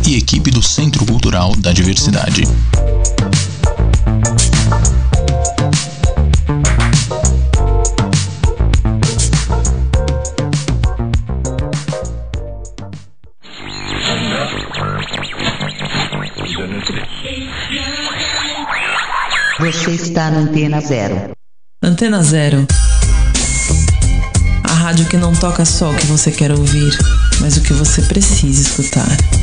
E 0.07 0.17
equipe 0.17 0.51
do 0.51 0.63
Centro 0.63 1.05
Cultural 1.05 1.55
da 1.57 1.73
Diversidade. 1.73 2.45
Você 19.59 19.91
está 19.91 20.31
na 20.31 20.39
Antena 20.39 20.81
Zero. 20.81 21.33
Antena 21.83 22.23
Zero. 22.23 22.67
A 24.63 24.73
rádio 24.73 25.07
que 25.07 25.17
não 25.17 25.35
toca 25.35 25.65
só 25.65 25.91
o 25.91 25.97
que 25.97 26.07
você 26.07 26.31
quer 26.31 26.53
ouvir, 26.53 26.97
mas 27.41 27.57
o 27.57 27.63
que 27.63 27.73
você 27.73 28.03
precisa 28.03 28.63
escutar. 28.63 29.34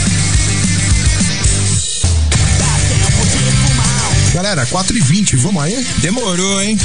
Galera, 4.33 4.65
4h20, 4.65 5.35
vamos 5.37 5.61
aí? 5.61 5.85
Demorou, 5.97 6.61
hein? 6.61 6.77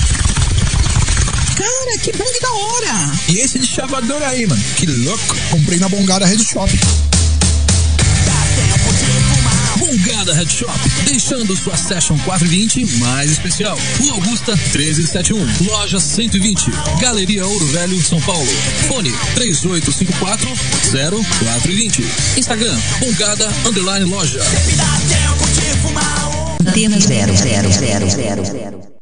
Cara, 1.56 1.98
que 2.02 2.12
bang 2.12 2.40
da 2.40 2.52
hora! 2.52 3.12
E 3.28 3.38
esse 3.38 3.58
de 3.58 3.66
chavador 3.66 4.20
aí, 4.22 4.46
mano? 4.46 4.62
Que 4.76 4.86
louco! 4.86 5.36
Comprei 5.50 5.78
na 5.78 5.88
Bongada 5.88 6.26
Red 6.26 6.38
Shop. 6.38 6.68
Bongada 9.78 10.34
Head 10.34 10.52
Shop, 10.52 10.78
deixando 11.04 11.56
sua 11.56 11.76
Session 11.76 12.18
420 12.24 12.84
mais 12.98 13.30
especial. 13.30 13.78
Rua 14.00 14.12
Augusta 14.14 14.56
1371, 14.56 15.46
Loja 15.66 16.00
120, 16.00 16.70
Galeria 17.00 17.46
Ouro 17.46 17.66
Velho, 17.68 18.02
São 18.02 18.20
Paulo. 18.22 18.50
Fone 18.88 19.12
3854 19.34 20.48
0420. 20.90 22.04
Instagram, 22.36 22.76
Bongada 23.00 23.48
Underline 23.64 24.04
Loja. 24.06 24.40
Antena 26.76 27.00
zero 27.00 27.34
zero 27.34 27.72
zero 27.72 28.06
zero 28.10 28.44
zero. 28.44 28.95